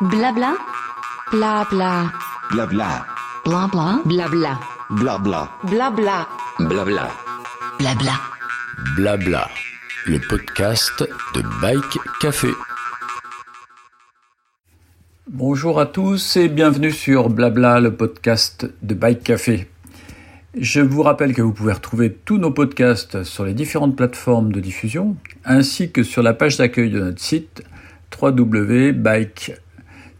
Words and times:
Blabla. 0.00 0.56
Blabla. 1.32 2.12
Blabla. 2.52 3.04
Blabla. 3.44 4.02
Blabla. 4.04 4.60
Blabla. 4.90 5.48
Blabla. 5.64 6.28
Blabla. 6.60 7.10
Blabla. 7.80 8.20
Blabla. 8.94 9.48
Le 10.06 10.20
podcast 10.20 11.02
de 11.34 11.42
Bike 11.60 11.98
Café. 12.20 12.50
Bonjour 15.26 15.80
à 15.80 15.86
tous 15.86 16.36
et 16.36 16.48
bienvenue 16.48 16.92
sur 16.92 17.28
Blabla, 17.28 17.80
le 17.80 17.92
podcast 17.92 18.72
de 18.82 18.94
Bike 18.94 19.24
Café. 19.24 19.68
Je 20.56 20.80
vous 20.80 21.02
rappelle 21.02 21.34
que 21.34 21.42
vous 21.42 21.52
pouvez 21.52 21.72
retrouver 21.72 22.12
tous 22.24 22.38
nos 22.38 22.52
podcasts 22.52 23.24
sur 23.24 23.44
les 23.44 23.52
différentes 23.52 23.96
plateformes 23.96 24.52
de 24.52 24.60
diffusion, 24.60 25.16
ainsi 25.44 25.90
que 25.90 26.04
sur 26.04 26.22
la 26.22 26.34
page 26.34 26.56
d'accueil 26.56 26.90
de 26.90 27.00
notre 27.00 27.20
site 27.20 27.64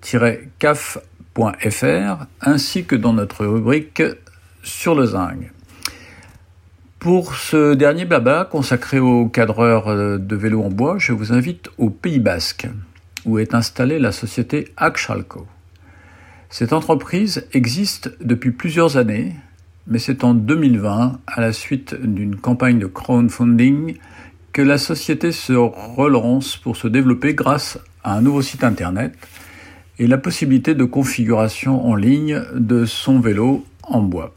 www.bike-caf.fr, 0.03 2.27
ainsi 2.41 2.85
que 2.85 2.97
dans 2.97 3.13
notre 3.13 3.47
rubrique 3.47 4.03
sur 4.63 4.95
le 4.95 5.07
zinc. 5.07 5.53
Pour 6.99 7.37
ce 7.37 7.75
dernier 7.75 8.05
blabla 8.05 8.45
consacré 8.45 8.99
aux 8.99 9.29
cadreurs 9.29 10.19
de 10.19 10.37
vélo 10.37 10.63
en 10.63 10.69
bois, 10.69 10.97
je 10.99 11.13
vous 11.13 11.33
invite 11.33 11.71
au 11.79 11.91
Pays 11.91 12.19
Basque, 12.19 12.67
où 13.25 13.39
est 13.39 13.55
installée 13.55 14.01
la 14.01 14.11
société 14.11 14.73
Axalco. 14.77 15.47
Cette 16.51 16.73
entreprise 16.73 17.47
existe 17.53 18.11
depuis 18.21 18.51
plusieurs 18.51 18.97
années, 18.97 19.37
mais 19.87 19.99
c'est 19.99 20.25
en 20.25 20.35
2020, 20.35 21.21
à 21.27 21.41
la 21.41 21.53
suite 21.53 21.95
d'une 21.95 22.37
campagne 22.37 22.79
de 22.79 22.87
crowdfunding, 22.87 23.97
que 24.53 24.63
la 24.63 24.79
société 24.79 25.31
se 25.31 25.53
relance 25.53 26.57
pour 26.57 26.77
se 26.77 26.89
développer 26.89 27.35
grâce 27.35 27.79
à 28.03 28.17
un 28.17 28.23
nouveau 28.23 28.43
site 28.43 28.65
internet 28.65 29.15
et 29.99 30.07
la 30.07 30.19
possibilité 30.19 30.75
de 30.75 30.85
configuration 30.85 31.87
en 31.87 31.95
ligne 31.95 32.43
de 32.55 32.85
son 32.85 33.21
vélo 33.21 33.65
en 33.83 34.03
bois. 34.03 34.35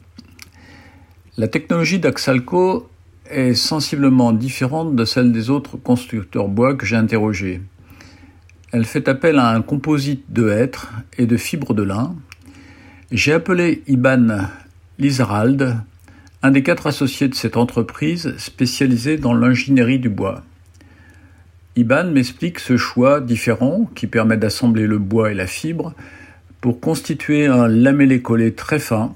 La 1.37 1.47
technologie 1.47 1.99
d'Axalco 1.99 2.89
est 3.29 3.53
sensiblement 3.53 4.33
différente 4.33 4.95
de 4.95 5.05
celle 5.05 5.31
des 5.31 5.49
autres 5.49 5.77
constructeurs 5.77 6.47
bois 6.47 6.75
que 6.75 6.85
j'ai 6.85 6.95
interrogés. 6.95 7.61
Elle 8.71 8.85
fait 8.85 9.07
appel 9.07 9.37
à 9.37 9.49
un 9.49 9.61
composite 9.61 10.31
de 10.31 10.49
hêtre 10.49 10.91
et 11.17 11.25
de 11.25 11.37
fibres 11.37 11.73
de 11.73 11.83
lin. 11.83 12.15
J'ai 13.11 13.33
appelé 13.33 13.83
Iban 13.87 14.47
Lizarald, 14.97 15.77
un 16.41 16.51
des 16.51 16.63
quatre 16.63 16.87
associés 16.87 17.27
de 17.27 17.35
cette 17.35 17.57
entreprise 17.57 18.35
spécialisée 18.37 19.17
dans 19.17 19.33
l'ingénierie 19.33 19.99
du 19.99 20.09
bois. 20.09 20.43
Iban 21.77 22.11
m'explique 22.11 22.59
ce 22.59 22.75
choix 22.75 23.21
différent 23.21 23.89
qui 23.95 24.05
permet 24.05 24.35
d'assembler 24.35 24.87
le 24.87 24.97
bois 24.97 25.31
et 25.31 25.33
la 25.33 25.47
fibre 25.47 25.93
pour 26.59 26.81
constituer 26.81 27.47
un 27.47 27.69
lamellé 27.69 28.21
collé 28.21 28.53
très 28.53 28.79
fin. 28.79 29.15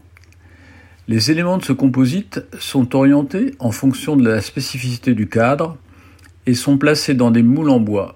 Les 1.09 1.31
éléments 1.31 1.57
de 1.57 1.65
ce 1.65 1.73
composite 1.73 2.45
sont 2.57 2.95
orientés 2.95 3.55
en 3.59 3.71
fonction 3.71 4.15
de 4.15 4.27
la 4.27 4.41
spécificité 4.41 5.13
du 5.13 5.27
cadre 5.27 5.77
et 6.45 6.53
sont 6.53 6.77
placés 6.77 7.13
dans 7.13 7.29
des 7.29 7.43
moules 7.43 7.69
en 7.69 7.81
bois. 7.81 8.15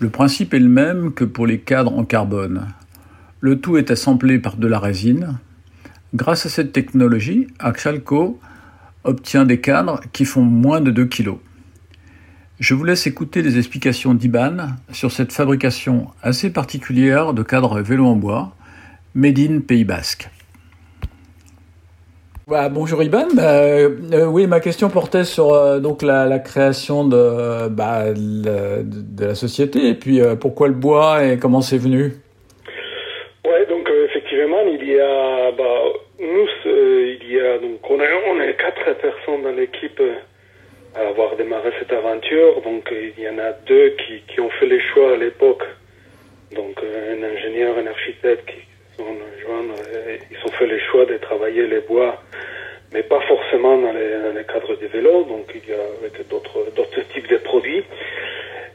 Le 0.00 0.10
principe 0.10 0.52
est 0.52 0.58
le 0.58 0.68
même 0.68 1.12
que 1.12 1.24
pour 1.24 1.46
les 1.46 1.60
cadres 1.60 1.96
en 1.96 2.04
carbone. 2.04 2.66
Le 3.40 3.58
tout 3.58 3.78
est 3.78 3.90
assemblé 3.90 4.38
par 4.38 4.56
de 4.56 4.66
la 4.66 4.78
résine. 4.78 5.38
Grâce 6.14 6.44
à 6.44 6.50
cette 6.50 6.72
technologie, 6.72 7.46
Axalco 7.58 8.38
obtient 9.02 9.46
des 9.46 9.60
cadres 9.60 10.00
qui 10.12 10.26
font 10.26 10.42
moins 10.42 10.82
de 10.82 10.90
2 10.90 11.06
kg. 11.06 11.36
Je 12.60 12.74
vous 12.74 12.84
laisse 12.84 13.08
écouter 13.08 13.42
les 13.42 13.58
explications 13.58 14.14
d'Iban 14.14 14.68
sur 14.92 15.10
cette 15.10 15.32
fabrication 15.32 16.06
assez 16.22 16.52
particulière 16.52 17.32
de 17.32 17.42
cadres 17.42 17.80
vélo 17.80 18.06
en 18.06 18.14
bois, 18.14 18.52
made 19.16 19.40
in 19.40 19.58
Pays 19.58 19.82
Basque. 19.82 20.28
Bah, 22.46 22.68
bonjour 22.68 23.02
Iban. 23.02 23.26
Euh, 23.38 23.88
euh, 24.12 24.26
oui, 24.26 24.46
ma 24.46 24.60
question 24.60 24.88
portait 24.88 25.24
sur 25.24 25.52
euh, 25.52 25.80
donc 25.80 26.02
la, 26.02 26.26
la, 26.26 26.38
création 26.38 27.08
de, 27.08 27.68
bah, 27.70 28.12
de, 28.12 28.82
de, 28.84 29.24
la 29.24 29.34
société 29.34 29.88
et 29.88 29.94
puis 29.94 30.20
euh, 30.20 30.36
pourquoi 30.36 30.68
le 30.68 30.74
bois 30.74 31.24
et 31.24 31.38
comment 31.40 31.60
c'est 31.60 31.78
venu? 31.78 32.12
Ouais, 33.44 33.66
donc 33.66 33.90
effectivement, 34.10 34.60
il 34.60 34.88
y 34.88 35.00
a, 35.00 35.50
bah, 35.58 35.64
nous, 36.20 36.46
il 36.66 37.32
y 37.32 37.40
a 37.40 37.58
donc 37.58 37.80
on 37.90 37.98
est, 37.98 38.12
on 38.30 38.40
est 38.40 38.56
quatre 38.56 38.96
personnes 39.00 39.42
dans 39.42 39.56
l'équipe 39.56 40.00
à 40.94 41.08
avoir 41.08 41.36
démarré 41.36 41.70
cette 41.78 41.92
aventure. 41.92 42.60
Donc 42.62 42.92
il 42.92 43.22
y 43.22 43.28
en 43.28 43.38
a 43.38 43.52
deux 43.66 43.90
qui, 43.90 44.22
qui 44.28 44.40
ont 44.40 44.50
fait 44.50 44.66
les 44.66 44.80
choix 44.80 45.14
à 45.14 45.16
l'époque. 45.16 45.64
Donc 46.54 46.78
un 46.82 47.22
ingénieur, 47.22 47.76
un 47.78 47.86
architecte 47.86 48.46
qui 48.46 48.96
sont 48.96 49.16
joints, 49.42 49.74
ils 50.30 50.46
ont 50.46 50.52
fait 50.52 50.66
le 50.66 50.78
choix 50.78 51.04
de 51.06 51.16
travailler 51.18 51.66
les 51.66 51.80
bois 51.80 52.22
mais 52.94 53.02
pas 53.02 53.20
forcément 53.22 53.76
dans 53.76 53.92
les, 53.92 54.10
dans 54.22 54.32
les 54.32 54.44
cadres 54.44 54.76
des 54.76 54.86
vélos, 54.86 55.24
donc 55.24 55.50
il 55.52 55.68
y 55.68 55.74
a 55.74 56.24
d'autres 56.30 56.70
d'autres 56.76 57.00
types 57.12 57.28
de 57.28 57.38
produits. 57.38 57.84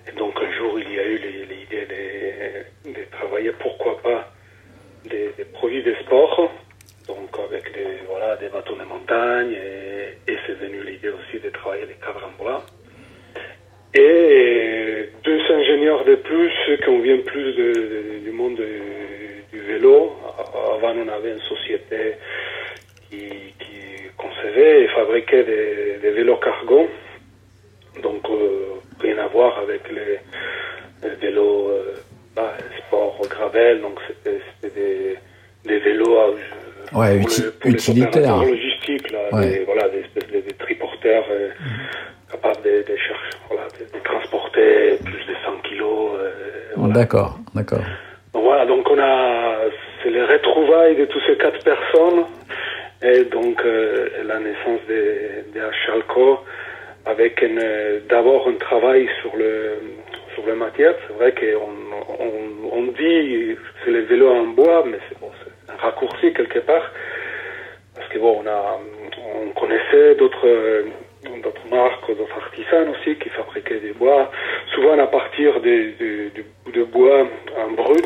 Et 0.07 0.12
donc 0.18 0.36
un 0.41 0.51
jour 0.51 0.78
il 0.78 0.94
y 0.94 1.00
a 1.00 1.06
eu 1.06 1.18
l'idée 1.50 1.86
de, 2.86 3.03
travailler 3.12 3.51
pourquoi 3.59 3.97
pas 4.01 4.31
des, 5.06 5.31
produits 5.53 5.84
de 5.84 5.96
sport, 6.03 6.51
donc 7.09 7.30
avec 7.50 7.74
des 7.74 8.06
voilà 8.08 8.36
des 8.38 8.50
bateaux 8.50 8.75
de 8.75 8.84
montagne 8.84 9.52
et, 9.52 10.38
c'est 10.46 10.53
venu 10.53 10.81
l'idée 10.84 11.09
aussi 11.09 11.40
de 11.44 11.50
travailler 11.50 11.86
les 11.86 11.96
cadres 11.96 12.25
en 12.25 12.44
bois. 12.44 12.64
Et 13.94 15.09
deux 15.24 15.42
ingénieurs 15.52 16.06
de 16.06 16.16
plus 16.16 16.52
qui 16.81 16.90
ont 16.90 17.00
vient 17.02 17.18
plus 17.18 17.53
du 18.24 18.31
monde 18.31 18.62
du 19.52 19.59
vélo. 19.59 20.14
Avant 20.75 20.94
on 20.96 21.08
avait 21.08 21.31
une 21.31 21.42
société 21.42 22.16
qui, 23.09 23.28
qui 23.59 23.80
concevait 24.18 24.84
et 24.84 24.88
fabriquait 24.90 25.44
des, 25.44 26.12
vélos 26.12 26.38
cargo. 26.38 26.88
Donc, 28.02 28.30
euh, 28.30 28.75
rien 29.00 29.18
à 29.18 29.28
voir 29.28 29.58
avec 29.59 29.81
les, 29.92 30.19
les 31.03 31.16
vélos 31.16 31.69
euh, 31.69 31.96
bah, 32.36 32.56
sport 32.78 33.19
gravel. 33.30 33.81
Donc, 33.81 34.00
c'était 34.08 34.40
des, 34.75 35.18
des, 35.66 35.80
vélos 35.80 36.18
à, 36.18 36.28
ouais, 36.94 37.19
pour, 37.19 37.27
uti 37.29 37.41
le, 37.44 37.51
pour 37.51 37.72
utilitaires. 37.72 38.39
les 38.44 38.51
logistiques, 38.51 39.11
là, 39.11 39.19
Ouais. 39.31 39.50
des, 39.50 39.59
voilà, 39.66 39.89
des 39.89 40.00
espèces 40.00 40.27
de, 40.31 40.38
de 40.50 40.53
triporteurs 40.57 41.25
euh, 41.31 41.50
capables 42.31 42.61
de, 42.63 42.69
de, 42.91 42.97
chercher, 42.97 43.38
voilà, 43.50 43.67
de, 43.79 43.85
de 43.97 44.03
transporter 44.03 44.97
plus 45.03 45.25
de 45.25 45.35
100 45.45 45.51
kilos. 45.69 46.11
euh, 46.19 46.31
voilà. 46.75 46.94
D'accord, 46.94 47.38
d'accord. 47.55 47.81
Donc 48.33 48.44
voilà, 48.44 48.66
donc 48.66 48.89
on 48.89 49.00
a, 49.00 49.55
c'est 50.03 50.09
les 50.11 50.23
retrouvailles 50.23 50.95
de 50.95 51.05
toutes 51.05 51.23
ces 51.27 51.38
quatre 51.38 51.63
personnes 51.63 52.25
et 53.01 53.23
donc 53.25 53.59
euh, 53.66 54.07
la 54.25 54.39
naissance 54.39 54.79
de, 54.88 55.53
de 55.56 55.61
Achalco 55.61 56.39
avec 57.06 57.44
d'abord 58.09 58.47
un 58.47 58.53
travail 58.53 59.09
sur 59.21 59.35
le 59.35 59.77
sur 60.35 60.45
la 60.47 60.53
matière. 60.56 60.94
C'est 61.07 61.13
vrai 61.16 61.33
qu'on 61.33 62.23
on, 62.23 62.77
on 62.79 62.83
dit 62.91 63.56
c'est 63.83 63.91
les 63.91 64.01
vélos 64.01 64.29
en 64.29 64.44
bois, 64.47 64.83
mais 64.85 65.00
c'est 65.09 65.19
bon, 65.19 65.31
raccourci 65.81 66.34
quelque 66.34 66.59
part 66.59 66.91
parce 67.95 68.07
que 68.09 68.19
bon, 68.19 68.41
on 68.44 68.47
a 68.47 68.79
on 69.45 69.50
connaissait 69.59 70.16
d'autres 70.16 70.84
d'autres 71.44 71.67
marques, 71.69 72.07
d'autres 72.16 72.38
artisans 72.38 72.88
aussi 72.90 73.16
qui 73.17 73.29
fabriquaient 73.29 73.79
des 73.79 73.91
bois, 73.94 74.31
souvent 74.73 74.97
à 74.97 75.07
partir 75.07 75.59
bout 75.59 76.72
de 76.72 76.84
bois 76.84 77.28
en 77.57 77.72
brut 77.72 78.06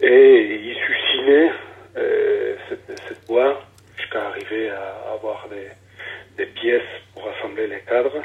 et 0.00 0.60
ils 0.64 0.76
sucinaient 0.76 1.50
euh, 1.96 2.54
cette, 2.68 3.26
bois 3.28 3.60
jusqu'à 3.98 4.22
arriver 4.28 4.70
à 4.70 5.12
avoir 5.12 5.46
des, 5.50 5.68
des 6.38 6.46
pièces 6.46 6.82
pour 7.14 7.28
assembler 7.28 7.66
les 7.66 7.80
cadres. 7.80 8.22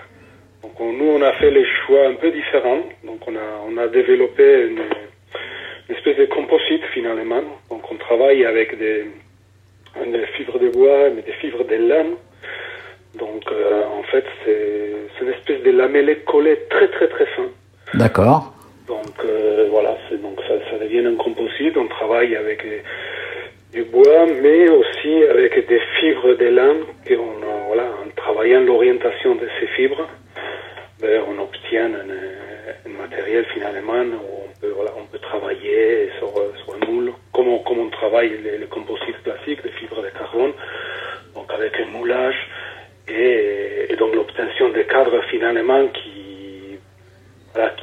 Donc 0.64 0.80
on- 0.80 0.94
nous 0.94 1.10
on 1.12 1.22
a 1.22 1.34
fait 1.34 1.52
les 1.52 1.66
choix 1.86 2.08
un 2.08 2.16
peu 2.16 2.32
différents. 2.32 2.84
Donc 3.04 3.20
on 3.28 3.36
a 3.36 3.48
on 3.68 3.78
a 3.78 3.88
développé 3.88 4.68
une 4.70 5.96
espèce 5.96 6.18
de 6.18 6.26
composite 6.26 6.84
finalement. 6.94 7.44
Donc 7.86 8.00
on 8.02 8.04
travaille 8.04 8.44
avec 8.46 8.80
des, 8.80 9.06
des 10.08 10.26
fibres 10.36 10.58
de 10.58 10.70
bois, 10.70 11.12
mais 11.12 11.22
des 11.22 11.34
fibres 11.34 11.64
de 11.64 11.76
laine. 11.76 12.14
Donc 13.14 13.44
euh, 13.52 13.84
en 13.84 14.02
fait 14.04 14.26
c'est 14.44 14.92
une 15.22 15.30
espèce 15.30 15.62
de 15.62 15.70
lamellé 15.70 16.16
collé 16.26 16.58
très 16.72 16.88
très 16.88 17.08
très 17.08 17.28
fin. 17.28 17.46
D'accord. 17.94 18.54
Donc 18.88 19.14
euh, 19.24 19.68
voilà, 19.70 19.96
donc 20.20 20.40
ça, 20.48 20.56
ça 20.72 20.80
devient 20.80 21.06
un 21.06 21.16
composite. 21.16 21.78
On 21.78 21.88
travaille 21.88 22.36
avec 22.36 22.66
du 23.72 23.84
bois, 23.84 24.26
mais 24.42 24.68
aussi 24.68 25.24
avec 25.30 25.68
des 25.68 25.80
fibres 26.00 26.34
de. 26.34 26.48
Et 27.08 27.18
on, 27.18 27.34
voilà, 27.68 27.84
en 27.84 28.10
travaillant 28.16 28.62
l'orientation 28.62 29.36
de 29.36 29.48
ces 29.60 29.68
fibres, 29.68 30.08
ben, 31.00 31.22
on 31.28 31.40
obtient 31.40 31.86
un, 31.86 32.90
un 32.90 32.94
matériel 33.00 33.46
finalement 33.54 33.94
où 33.94 34.46
on 34.48 34.60
peut, 34.60 34.74
voilà, 34.76 34.92
on 34.98 35.06
peut 35.06 35.20
travailler 35.20 36.10
sur, 36.18 36.30
sur 36.30 36.74
un 36.74 36.92
moule, 36.92 37.14
comme 37.36 37.48
on, 37.48 37.60
comme 37.60 37.80
on 37.80 37.90
travaille 37.90 38.32
les, 38.44 38.66
composites 38.68 39.22
classiques, 39.24 39.64
les 39.64 39.72
fibres 39.72 40.02
de 40.02 40.10
carbone, 40.18 40.52
donc 41.36 41.52
avec 41.54 41.74
un 41.80 41.92
moulage 41.92 42.36
et, 43.08 43.96
donc 44.00 44.16
l'obtention 44.16 44.70
des 44.70 44.86
cadres 44.86 45.22
finalement 45.30 45.88
qui, 45.90 46.78
voilà, 47.54 47.74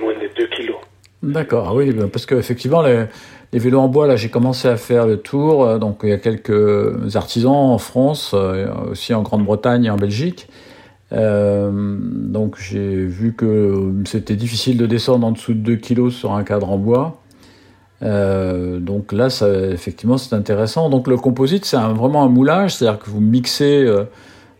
moins 0.00 0.14
de 0.14 0.28
2 0.36 0.46
kilos. 0.48 0.76
D'accord, 1.22 1.74
oui, 1.74 1.92
ben, 1.92 2.08
parce 2.08 2.26
qu'effectivement, 2.26 2.82
les, 2.82 3.06
les 3.52 3.58
vélos 3.58 3.80
en 3.80 3.88
bois, 3.88 4.06
là, 4.06 4.16
j'ai 4.16 4.28
commencé 4.28 4.68
à 4.68 4.76
faire 4.76 5.06
le 5.06 5.18
tour. 5.18 5.64
euh, 5.64 5.78
Donc, 5.78 6.00
il 6.02 6.10
y 6.10 6.12
a 6.12 6.18
quelques 6.18 7.16
artisans 7.16 7.52
en 7.52 7.78
France, 7.78 8.32
euh, 8.34 8.68
aussi 8.90 9.14
en 9.14 9.22
Grande-Bretagne 9.22 9.84
et 9.84 9.90
en 9.90 9.96
Belgique. 9.96 10.48
Euh, 11.12 11.70
donc, 11.72 12.56
j'ai 12.58 13.04
vu 13.04 13.34
que 13.34 13.92
c'était 14.04 14.36
difficile 14.36 14.76
de 14.76 14.86
descendre 14.86 15.26
en 15.26 15.32
dessous 15.32 15.54
de 15.54 15.60
2 15.60 15.76
kilos 15.76 16.14
sur 16.14 16.32
un 16.32 16.44
cadre 16.44 16.70
en 16.70 16.78
bois. 16.78 17.22
Euh, 18.02 18.78
donc 18.78 19.12
là, 19.12 19.30
ça, 19.30 19.48
effectivement, 19.48 20.18
c'est 20.18 20.34
intéressant. 20.34 20.90
Donc, 20.90 21.06
le 21.08 21.16
composite, 21.16 21.64
c'est 21.64 21.76
vraiment 21.78 22.22
un 22.24 22.28
moulage, 22.28 22.74
c'est-à-dire 22.74 22.98
que 23.00 23.08
vous 23.08 23.20
mixez 23.20 23.84
euh, 23.86 24.04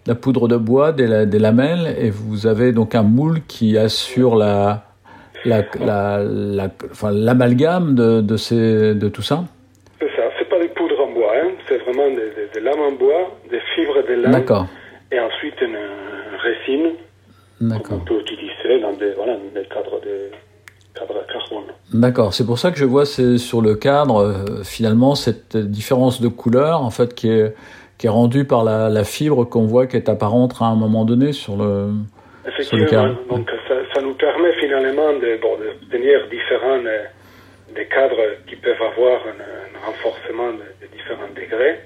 la 0.06 0.14
poudre 0.14 0.48
de 0.48 0.56
bois, 0.56 0.92
des, 0.92 1.06
la- 1.06 1.26
des 1.26 1.38
lamelles, 1.38 1.94
et 1.98 2.10
vous 2.10 2.46
avez 2.46 2.72
donc 2.72 2.94
un 2.94 3.02
moule 3.02 3.40
qui 3.46 3.76
assure 3.76 4.36
la, 4.36 4.84
la, 5.44 5.62
la, 5.84 6.22
la- 6.24 6.70
enfin, 6.90 7.10
l'amalgame 7.12 7.94
de, 7.94 8.20
de, 8.20 8.36
ces, 8.36 8.94
de 8.94 9.08
tout 9.08 9.22
ça. 9.22 9.44
C'est 10.00 10.06
ça, 10.16 10.22
c'est 10.38 10.48
pas 10.48 10.58
des 10.58 10.68
poudres 10.68 11.00
en 11.00 11.12
bois, 11.12 11.32
hein. 11.36 11.50
c'est 11.68 11.78
vraiment 11.78 12.08
des, 12.08 12.30
des- 12.36 12.48
des 12.54 12.60
lames 12.60 12.80
en 12.80 12.92
bois, 12.92 13.36
des 13.50 13.60
fibres 13.74 14.02
de 14.08 14.14
lin, 14.22 14.30
D'accord, 14.30 14.66
et 15.12 15.20
ensuite 15.20 15.54
une, 15.60 15.70
une 15.76 16.38
résine 16.40 16.92
qu'on 17.58 17.66
d'accord, 17.68 18.04
peut 18.04 18.20
utiliser 18.20 18.80
dans 18.80 18.92
des, 18.94 19.12
voilà, 19.12 19.36
cadres 19.70 20.00
de 20.00 20.30
cadres 20.94 21.22
carbone. 21.32 21.72
D'accord. 22.00 22.34
C'est 22.34 22.46
pour 22.46 22.58
ça 22.58 22.70
que 22.70 22.78
je 22.78 22.84
vois 22.84 23.06
sur 23.06 23.60
le 23.60 23.74
cadre 23.74 24.22
euh, 24.22 24.62
finalement 24.64 25.14
cette 25.14 25.56
différence 25.56 26.20
de 26.20 26.28
couleur 26.28 26.82
en 26.82 26.90
fait 26.90 27.14
qui 27.14 27.30
est 27.30 27.54
qui 27.98 28.06
est 28.06 28.10
rendue 28.10 28.44
par 28.44 28.62
la, 28.64 28.88
la 28.90 29.04
fibre 29.04 29.44
qu'on 29.44 29.66
voit 29.66 29.86
qui 29.86 29.96
est 29.96 30.08
apparente 30.08 30.54
à 30.60 30.66
un 30.66 30.76
moment 30.76 31.04
donné 31.04 31.32
sur 31.32 31.56
le. 31.56 31.90
Sur 32.60 32.76
le 32.76 32.86
cadre. 32.86 33.16
donc 33.28 33.50
ça, 33.66 33.74
ça 33.92 34.00
nous 34.00 34.14
permet 34.14 34.52
finalement 34.60 35.12
de, 35.14 35.36
bon, 35.42 35.56
d'obtenir 35.58 36.28
différents 36.30 36.84
euh, 36.86 37.02
des 37.74 37.86
cadres 37.86 38.22
qui 38.46 38.54
peuvent 38.54 38.80
avoir 38.80 39.20
un, 39.26 39.40
un 39.40 39.86
renforcement 39.86 40.52
de, 40.52 40.86
de 40.86 40.92
différents 40.92 41.32
degrés 41.34 41.80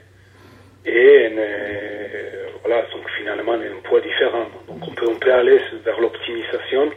et 0.84 1.26
une, 1.26 1.38
euh, 1.38 2.46
voilà, 2.64 2.82
donc 2.92 3.08
finalement 3.18 3.52
un 3.52 3.88
poids 3.88 4.00
différent. 4.00 4.46
Donc 4.68 4.78
on 4.86 4.90
peut, 4.92 5.06
on 5.08 5.14
peut 5.16 5.32
aller 5.32 5.58
vers 5.84 6.00
l'optimisation 6.00 6.90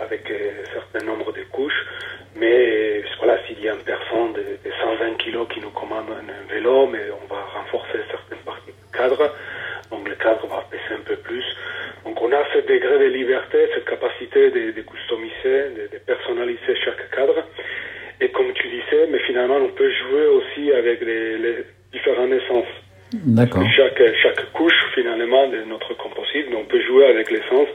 avec 0.00 0.30
un 0.30 0.72
certain 0.72 1.06
nombre 1.06 1.32
de 1.32 1.42
couches, 1.50 1.86
mais 2.36 2.52
euh, 2.52 3.02
voilà, 3.18 3.38
s'il 3.46 3.60
y 3.62 3.68
a 3.68 3.74
une 3.74 3.84
personne 3.84 4.32
de, 4.32 4.40
de 4.40 4.72
120 4.82 5.14
kg 5.18 5.48
qui 5.52 5.60
nous 5.60 5.70
commande 5.70 6.06
un, 6.10 6.52
vélo, 6.52 6.86
mais 6.86 7.04
on 7.10 7.32
va 7.32 7.40
renforcer 7.60 7.98
certaines 8.10 8.44
parties 8.44 8.72
du 8.72 8.96
cadre, 8.96 9.34
donc 9.90 10.08
le 10.08 10.14
cadre 10.16 10.46
va 10.46 10.66
baisser 10.70 10.94
un 10.94 11.04
peu 11.04 11.16
plus. 11.16 11.44
Donc 12.04 12.20
on 12.20 12.32
a 12.32 12.42
ce 12.52 12.58
degré 12.66 12.98
de 12.98 13.14
liberté, 13.14 13.68
cette 13.74 13.84
capacité 13.84 14.50
de, 14.50 14.72
de 14.72 14.82
customiser, 14.82 15.70
de, 15.76 15.88
de 15.92 15.98
personnaliser 16.04 16.74
chaque 16.84 17.10
cadre. 17.10 17.44
Et 18.20 18.30
comme 18.30 18.52
tu 18.54 18.68
disais, 18.68 19.06
mais 19.10 19.18
finalement 19.20 19.56
on 19.56 19.68
peut 19.68 19.90
jouer 19.90 20.26
aussi 20.26 20.72
avec 20.72 21.00
les, 21.00 21.38
les 21.38 21.64
différentes 21.92 22.32
essences. 22.32 22.72
D'accord. 23.12 23.62
Chaque, 23.76 24.02
chaque 24.22 24.52
couche 24.52 24.72
finalement 24.94 25.46
de 25.48 25.62
notre 25.64 25.94
composite, 25.94 26.46
on 26.56 26.64
peut 26.64 26.80
jouer 26.80 27.06
avec 27.06 27.30
l'essence. 27.30 27.68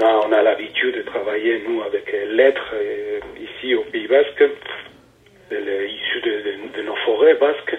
On 0.00 0.06
a, 0.06 0.26
on 0.28 0.32
a 0.32 0.42
l'habitude 0.42 0.96
de 0.96 1.02
travailler, 1.02 1.62
nous, 1.68 1.82
avec 1.82 2.12
euh, 2.14 2.32
l'être 2.34 2.72
euh, 2.74 3.20
ici 3.38 3.74
au 3.74 3.82
Pays 3.82 4.06
Basque, 4.06 4.42
issu 5.50 6.20
de, 6.22 6.30
de- 6.30 6.76
de 6.78 6.82
nos 6.86 6.96
forêts 7.04 7.34
basques. 7.34 7.76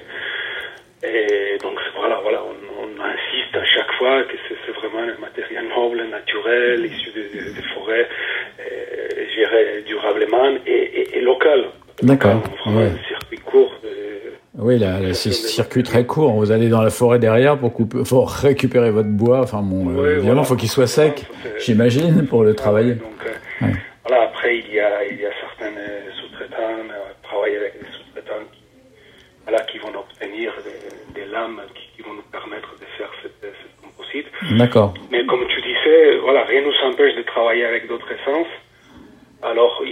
Et 1.04 1.58
donc 1.64 1.80
voilà, 1.98 2.20
voilà, 2.22 2.44
on, 2.44 2.84
on 2.84 3.02
insiste 3.04 3.56
à 3.56 3.66
chaque 3.66 3.92
fois 3.98 4.22
que 4.24 4.36
c'est 4.48 4.72
vraiment 4.74 5.00
un 5.00 5.20
matériel 5.20 5.66
noble, 5.76 6.04
naturel, 6.12 6.86
issu 6.86 7.10
de- 7.12 7.22
de- 7.40 7.54
des 7.56 7.62
forêts, 7.74 8.08
euh, 8.60 9.26
géré 9.36 9.82
durablement 9.88 10.50
et, 10.68 10.72
et- 10.72 11.18
et 11.18 11.22
local. 11.22 11.66
D'accord, 12.04 12.44
ouais. 12.68 12.84
un 12.84 13.08
circuit 13.08 13.40
court. 13.40 13.74
de- 13.84 14.60
Oui, 15.12 15.18
là, 15.18 15.32
là, 15.32 15.34
c'est 15.34 15.48
circuit 15.50 15.84
très 15.84 16.06
court. 16.06 16.34
Vous 16.34 16.52
allez 16.52 16.70
dans 16.70 16.82
la 16.82 16.90
forêt 16.90 17.20
derrière 17.20 17.58
pour, 17.58 17.74
couper, 17.74 18.00
récupérer 18.42 18.92
votre 18.92 19.10
bois. 19.10 19.42
Enfin 19.42 19.62
bon, 19.62 19.90
euh, 19.90 20.18
évidemment, 20.18 20.22
voilà. 20.26 20.42
il 20.42 20.46
faut 20.48 20.56
qu'il 20.56 20.70
soit 20.70 20.88
sec, 20.88 21.26
C'est- 21.44 21.60
j'imagine, 21.60 22.28
pour 22.28 22.44
le 22.44 22.54
travailler. 22.56 22.96
Donc, 22.96 23.12
euh, 23.26 23.66
Ouais. 23.66 23.74
voilà, 24.08 24.24
après, 24.24 24.58
il 24.58 24.74
y 24.74 24.80
a, 24.80 25.06
il 25.06 25.20
y 25.20 25.26
a 25.26 25.32
certains 25.40 25.76
euh, 25.78 26.02
sous-traitants, 26.20 26.80
euh, 26.90 27.14
travailler 27.24 27.58
avec 27.58 27.74
des 27.80 27.86
sous-traitants 27.94 28.44
qui, 28.52 28.64
voilà, 29.48 29.60
qui 29.66 29.78
vont 29.78 29.90
obtenir 29.94 30.52
des, 30.66 31.22
des 31.22 31.28
lames 31.32 31.62
qui, 31.76 31.86
qui 31.96 32.02
vont 32.08 32.14
nous 32.16 32.26
permettre 32.32 32.74
de 32.80 32.86
faire 32.98 33.10
cette, 33.22 33.38
cette 33.42 33.76
composite. 33.82 34.26
D'accord. 34.58 34.94
Mais 35.12 35.26
comme 35.28 35.46
tu 35.48 35.62
disais, 35.62 36.18
voilà, 36.24 36.44
rien 36.46 36.62
ne 36.62 36.68
nous 36.68 36.80
empêche 36.92 37.16
de 37.16 37.22
travailler 37.24 37.66
avec 37.66 37.88
d'autres 37.88 38.10
essences. 38.12 38.50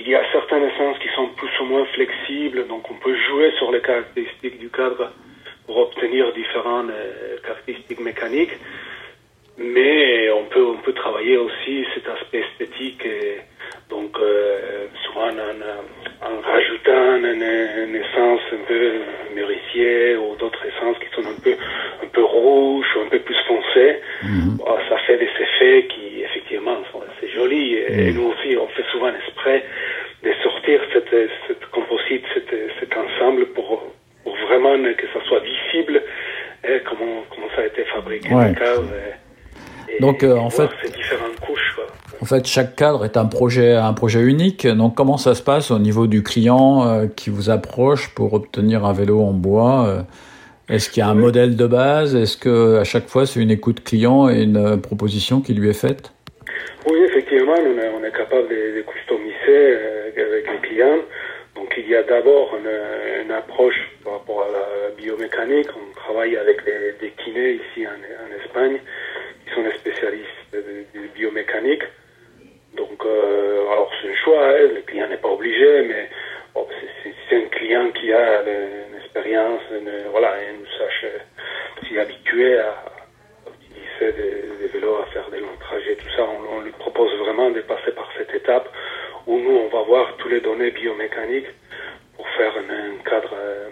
Il 0.02 0.08
y 0.08 0.16
a 0.16 0.24
certaines 0.32 0.64
essences 0.64 0.98
qui 1.00 1.10
sont 1.16 1.28
plus 1.36 1.50
ou 1.62 1.66
moins 1.66 1.86
flexibles, 1.94 2.68
donc 2.68 2.90
on 2.90 2.96
peut 2.96 3.16
jouer 3.28 3.52
sur 3.58 3.70
les 3.72 3.82
caractéristiques 3.82 4.58
du 4.60 4.70
cadre 4.70 5.12
pour 5.66 5.78
obtenir 5.78 6.32
différentes 6.34 6.90
euh, 6.90 7.38
caractéristiques 7.44 8.00
mécaniques. 8.00 8.56
Mais 9.58 10.30
on 10.32 10.46
peut, 10.46 10.66
on 10.66 10.78
peut 10.78 10.94
travailler 10.94 11.36
aussi 11.38 11.86
cet 11.94 12.08
aspect 12.08 12.40
esthétique, 12.48 13.06
et 13.06 13.42
donc 13.90 14.18
euh, 14.22 14.88
en, 15.16 16.42
rajoutant 16.42 17.16
une 17.18 17.96
essence 17.96 18.42
un 18.54 18.64
peu 18.68 18.92
mûrissier 19.36 20.16
ou 20.16 20.36
d'autres 20.38 20.64
essences 20.66 20.98
qui 21.00 21.10
sont 21.14 21.28
un 21.28 21.40
peu, 21.44 21.56
un 22.04 22.08
peu 22.08 22.24
rouges 22.24 22.88
ou 22.96 23.02
un 23.02 23.10
peu 23.10 23.20
plus 23.20 23.36
foncées. 23.48 24.00
Bon, 24.58 24.66
ça 24.88 24.98
fait 25.00 25.18
des 25.18 25.30
effets 25.46 25.88
qui 25.88 26.22
effectivement 26.24 26.78
sont 26.92 27.02
assez 27.02 27.30
jolis 27.32 27.74
et, 27.76 28.08
et 28.08 28.12
nous 28.12 28.28
aussi 28.32 28.56
on 28.58 28.68
fait 28.70 28.86
souvent 28.92 29.12
exprès 29.14 29.64
de 30.24 30.32
sortir 30.44 30.82
cette, 30.94 31.30
cette 31.48 31.66
composite, 31.72 32.24
cette, 32.34 32.56
cet 32.80 32.96
ensemble 32.96 33.46
pour, 33.48 33.84
pour 34.24 34.36
vraiment 34.48 34.76
que 34.94 35.08
ça 35.14 35.22
soit 35.28 35.40
visible 35.42 36.02
eh, 36.64 36.80
comment, 36.88 37.24
comment 37.30 37.48
ça 37.56 37.62
a 37.62 37.66
été 37.66 37.84
fabriqué 37.86 38.34
Ouais. 38.34 38.50
le 38.50 38.56
cadre, 38.56 38.90
et- 39.90 39.94
et- 39.96 39.99
Donc, 40.10 40.24
euh, 40.24 40.36
en 40.38 40.50
fait- 40.50 40.70
ces 40.84 40.90
différentes 40.92 41.40
couches. 41.40 41.76
quoi. 41.76 41.86
En 42.22 42.26
fait, 42.26 42.48
chaque 42.48 42.76
cadre 42.76 43.06
est 43.06 43.16
un 43.16 43.26
projet, 43.26 43.76
un 43.76 43.94
projet 43.94 44.22
unique. 44.22 44.66
Donc, 44.66 44.96
comment 44.96 45.18
ça 45.18 45.36
se 45.36 45.44
passe 45.44 45.70
au 45.72 45.80
niveau 45.80 46.08
du 46.08 46.24
client 46.24 46.88
euh, 46.88 47.06
qui 47.16 47.30
vous 47.30 47.50
approche 47.50 48.14
pour 48.16 48.34
obtenir 48.34 48.86
un 48.86 48.94
vélo 48.94 49.22
en 49.22 49.34
bois 49.34 49.86
euh, 49.88 50.02
Est-ce 50.74 50.90
qu'il 50.90 51.02
y 51.02 51.04
a 51.04 51.10
un 51.10 51.16
modèle 51.16 51.56
de 51.56 51.68
base? 51.68 52.16
Est-ce 52.16 52.38
que 52.38 52.78
à 52.78 52.84
chaque 52.84 53.08
fois 53.08 53.26
c'est 53.26 53.40
une 53.40 53.52
écoute 53.52 53.84
client 53.84 54.30
et 54.30 54.42
une 54.44 54.82
proposition 54.82 55.42
qui 55.42 55.54
lui 55.54 55.70
est 55.70 55.80
faite? 55.80 56.12
Oui, 56.90 57.00
effectivement, 57.08 57.56
on 57.56 58.04
est, 58.04 58.12
capable 58.12 58.50
de, 58.50 58.82
customiser 58.82 59.78
avec 60.18 60.46
les 60.52 60.70
clients. 60.70 61.00
Donc, 61.56 61.74
il 61.78 61.88
y 61.88 61.96
a 61.96 62.04
d'abord 62.04 62.56
une, 62.58 63.26
une 63.26 63.32
approche 63.32 63.80
par 64.04 64.14
rapport 64.14 64.42
à 64.42 64.52
la 64.52 64.96
biomécanique. 64.98 65.68
On 65.76 65.96
travaille 65.96 66.36
avec 66.36 66.64
des, 66.66 66.96
des 67.00 67.14
kinés 67.24 67.60
ici 67.62 67.86
en, 67.86 67.92
en 67.92 68.44
Espagne, 68.44 68.80
sont 69.54 69.64
des 69.64 69.74
spécialistes 69.74 70.28
de, 70.54 70.86
biomécanique. 71.16 71.84
Donc, 72.76 73.04
euh, 73.06 73.68
alors 73.72 73.92
c'est 74.02 74.10
un 74.10 74.16
choix, 74.16 74.48
hein, 74.48 74.68
le 74.74 74.82
client 74.82 75.08
n'est 75.08 75.18
pas 75.18 75.30
obligé, 75.30 75.84
mais 75.84 76.10
bon, 76.54 76.68
c'est- 76.70 77.36
un 77.36 77.48
client 77.50 77.92
qui 77.92 78.12
a 78.12 78.42
une, 78.42 78.96
expérience, 78.98 79.62
une- 79.72 80.10
voilà, 80.12 80.34
nous 80.58 80.66
sache 80.78 81.06
euh, 81.06 81.20
s'y 81.88 82.00
habituer 82.00 82.58
à, 82.60 82.74
utiliser 83.54 84.14
des, 84.62 84.68
vélos, 84.68 84.98
à 84.98 85.06
faire 85.08 85.30
des 85.30 85.40
longs 85.40 85.58
trajets, 85.60 85.96
tout 85.96 86.10
ça, 86.16 86.24
on, 86.52 86.62
lui 86.62 86.72
propose 86.72 87.14
vraiment 87.20 87.52
de 87.52 87.62
passer 87.62 87.92
par 87.92 88.10
cette 88.18 88.34
étape 88.34 88.68
où 89.28 89.38
nous, 89.40 89.52
on 89.52 89.68
va 89.70 89.84
voir 89.84 90.16
toutes 90.18 90.32
les 90.32 90.42
données 90.42 90.72
biomécaniques 90.72 91.48
pour 92.16 92.28
faire 92.30 92.54
un, 92.58 93.04
cadre 93.04 93.34
euh, 93.36 93.70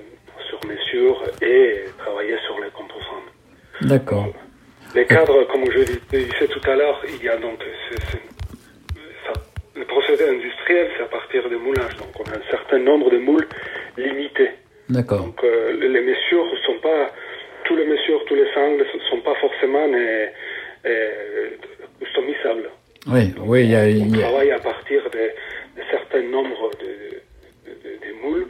sur 0.49 0.63
mesure 0.65 1.23
et 1.41 1.85
travailler 1.97 2.37
sur 2.45 2.59
les 2.59 2.69
composants. 2.69 3.23
D'accord. 3.81 4.27
Les 4.97 5.05
cadres, 5.05 5.43
comme 5.51 5.69
je 5.71 5.77
le 5.77 6.01
disais 6.11 6.47
tout 6.47 6.71
à 6.71 6.75
l'heure, 6.75 6.99
il 7.07 7.23
y 7.23 7.29
a 7.29 7.37
donc 7.37 7.59
ça- 9.25 9.33
le 9.75 9.85
procédé 9.85 10.23
industriel, 10.27 10.89
c'est 10.97 11.03
à 11.03 11.07
partir 11.17 11.47
de 11.47 11.55
moulage. 11.55 11.95
Donc 11.99 12.19
on 12.19 12.23
a 12.31 12.35
un 12.35 12.49
certain 12.49 12.79
nombre 12.79 13.11
de 13.11 13.19
moules 13.19 13.47
limités. 13.95 14.49
D'accord. 14.89 15.19
Donc 15.19 15.43
euh, 15.43 15.73
les 15.79 16.01
mesures 16.01 16.47
sont 16.65 16.79
pas 16.79 17.13
tous 17.65 17.75
les 17.75 17.85
mesures, 17.85 18.25
tous 18.25 18.33
les 18.35 18.49
angles 18.55 18.85
ne 18.91 18.99
sont 19.11 19.21
pas 19.21 19.35
forcément 19.35 19.87
euh, 19.93 20.25
euh, 20.87 21.49
customisables. 21.99 22.69
Oui, 23.07 23.33
oui, 23.45 23.63
il 23.65 23.71
y 23.71 23.75
a, 23.75 23.81
On 23.83 23.87
il 23.89 24.17
y 24.17 24.19
a- 24.19 24.27
travaille 24.27 24.51
à 24.51 24.59
partir 24.59 25.03
de, 25.11 25.19
de 25.77 25.83
certains 25.91 26.23
nombres 26.23 26.71
de- 26.81 27.69
de- 27.69 27.97
de 28.07 28.13
moules 28.23 28.47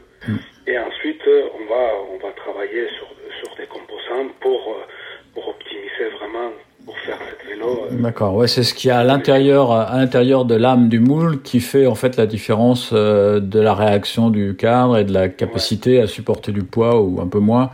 et 0.66 0.80
ensuite 0.80 1.22
euh, 1.28 1.50
on 1.60 1.66
va 1.66 1.86
on 2.14 2.18
va 2.26 2.32
travailler 2.32 2.88
sur 2.98 3.08
sur 3.40 3.56
des 3.58 3.68
composants 3.68 4.30
pour 4.40 4.60
euh, 4.78 4.86
pour 5.34 5.50
optimiser 5.50 6.06
vraiment 6.20 6.52
pour 6.86 6.98
faire 7.00 7.20
cette 7.30 7.48
vélo. 7.50 7.86
euh, 7.86 7.87
D'accord, 8.00 8.36
ouais, 8.36 8.48
c'est 8.48 8.62
ce 8.62 8.76
qu'il 8.76 8.90
y 8.90 8.92
a 8.92 9.00
à 9.00 9.04
l'intérieur, 9.04 9.72
à 9.72 9.98
l'intérieur 9.98 10.46
de 10.46 10.54
l'âme 10.54 10.88
du 10.88 11.00
moule 11.00 11.42
qui 11.42 11.60
fait 11.60 11.88
en 11.88 11.96
fait 11.96 12.16
la 12.16 12.28
différence 12.28 12.92
euh, 12.94 13.40
de 13.40 13.60
la 13.60 13.74
réaction 13.74 14.30
du 14.30 14.56
cadre 14.56 14.98
et 15.00 15.04
de 15.04 15.12
la 15.12 15.30
capacité 15.30 16.00
à 16.00 16.06
supporter 16.06 16.52
du 16.52 16.62
poids 16.62 17.02
ou 17.02 17.20
un 17.22 17.28
peu 17.28 17.40
moins. 17.40 17.72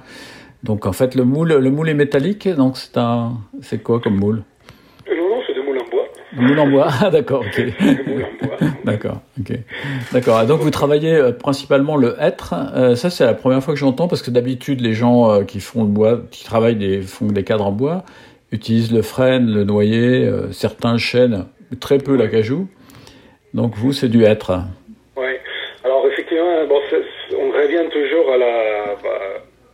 Donc 0.64 0.86
en 0.86 0.94
fait 0.94 1.16
le 1.16 1.26
moule, 1.26 1.54
le 1.54 1.72
moule 1.72 1.90
est 1.90 1.94
métallique, 1.94 2.48
donc 2.48 2.78
c'est 2.78 2.98
un, 2.98 3.34
c'est 3.62 3.84
quoi 3.84 4.00
comme 4.00 4.16
moule? 4.16 4.44
Non, 5.10 5.30
non, 5.30 5.42
c'est 5.46 5.56
des 5.56 5.62
moules 5.62 5.80
en 5.80 5.90
bois. 5.90 6.06
Moule 6.38 6.60
en 6.60 6.70
bois, 6.70 6.88
ah, 7.02 7.10
d'accord, 7.10 7.44
ok. 7.46 7.66
moule 8.08 8.24
en 8.24 8.46
bois. 8.46 8.70
D'accord, 8.86 9.22
ok. 9.40 9.60
D'accord. 10.14 10.46
Donc 10.46 10.62
vous 10.62 10.72
travaillez 10.72 11.16
euh, 11.16 11.32
principalement 11.34 11.98
le 11.98 12.16
hêtre. 12.18 12.56
Euh, 12.76 12.96
ça 12.96 13.10
c'est 13.10 13.26
la 13.26 13.34
première 13.34 13.62
fois 13.62 13.74
que 13.74 13.80
j'entends 13.80 14.08
parce 14.08 14.22
que 14.22 14.32
d'habitude 14.32 14.80
les 14.80 14.94
gens 14.94 15.44
qui 15.44 15.60
font 15.60 15.84
le 15.84 15.90
bois, 15.90 16.22
qui 16.32 16.46
travaillent 16.46 16.78
des 16.78 17.02
font 17.02 17.26
des 17.26 17.44
cadres 17.44 17.66
en 17.66 17.74
bois, 17.74 18.06
utilisent 18.54 18.94
le 18.94 19.02
frêne, 19.02 19.54
le 19.54 19.64
noyer, 19.64 20.26
euh, 20.26 20.52
certains 20.52 20.98
chênes, 20.98 21.46
très 21.82 21.98
peu 21.98 22.16
l'acajou. 22.16 22.68
Donc 23.54 23.76
vous 23.76 23.92
c'est 23.92 24.10
du 24.10 24.24
hêtre. 24.24 24.52
Oui. 25.18 25.34
Alors 25.84 26.06
effectivement, 26.08 26.66
bon, 26.68 26.80
on 27.38 27.50
revient 27.52 27.90
toujours 27.92 28.32
à 28.32 28.38
la, 28.38 28.96